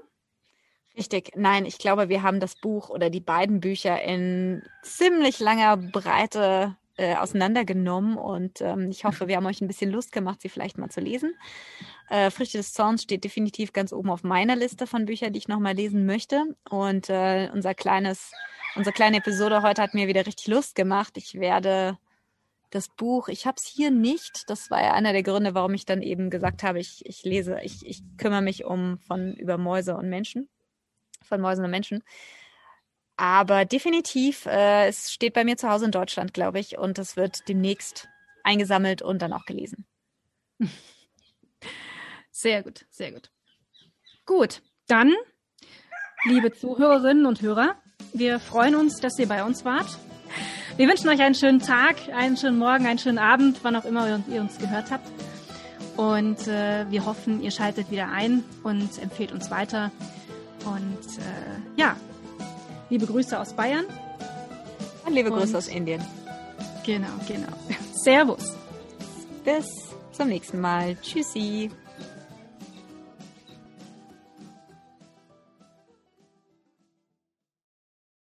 [0.95, 1.31] Richtig.
[1.35, 6.77] Nein, ich glaube, wir haben das Buch oder die beiden Bücher in ziemlich langer Breite
[6.97, 10.77] äh, auseinandergenommen und ähm, ich hoffe, wir haben euch ein bisschen Lust gemacht, sie vielleicht
[10.77, 11.33] mal zu lesen.
[12.09, 15.47] Äh, Früchte des Zorns steht definitiv ganz oben auf meiner Liste von Büchern, die ich
[15.47, 16.43] nochmal lesen möchte.
[16.69, 18.31] Und äh, unser kleines,
[18.75, 21.13] unsere kleine Episode heute hat mir wieder richtig Lust gemacht.
[21.17, 21.97] Ich werde
[22.69, 24.43] das Buch, ich habe es hier nicht.
[24.47, 27.59] Das war ja einer der Gründe, warum ich dann eben gesagt habe, ich, ich lese,
[27.63, 30.49] ich, ich kümmere mich um von über Mäuse und Menschen
[31.23, 32.03] von Mäusen und Menschen.
[33.15, 37.15] Aber definitiv, äh, es steht bei mir zu Hause in Deutschland, glaube ich, und es
[37.15, 38.07] wird demnächst
[38.43, 39.85] eingesammelt und dann auch gelesen.
[42.35, 43.29] Sehr gut, sehr gut.
[44.25, 45.13] Gut, dann,
[46.25, 47.75] liebe Zuhörerinnen und Hörer,
[48.11, 49.99] wir freuen uns, dass ihr bei uns wart.
[50.75, 54.19] Wir wünschen euch einen schönen Tag, einen schönen Morgen, einen schönen Abend, wann auch immer
[54.27, 55.07] ihr uns gehört habt.
[55.95, 59.91] Und äh, wir hoffen, ihr schaltet wieder ein und empfehlt uns weiter.
[60.65, 61.95] Und äh, ja,
[62.89, 63.85] liebe Grüße aus Bayern.
[65.05, 66.01] Und liebe Grüße Und, aus Indien.
[66.85, 67.47] Genau, genau.
[67.93, 68.53] Servus.
[69.43, 69.65] Bis
[70.11, 70.95] zum nächsten Mal.
[71.01, 71.69] Tschüssi.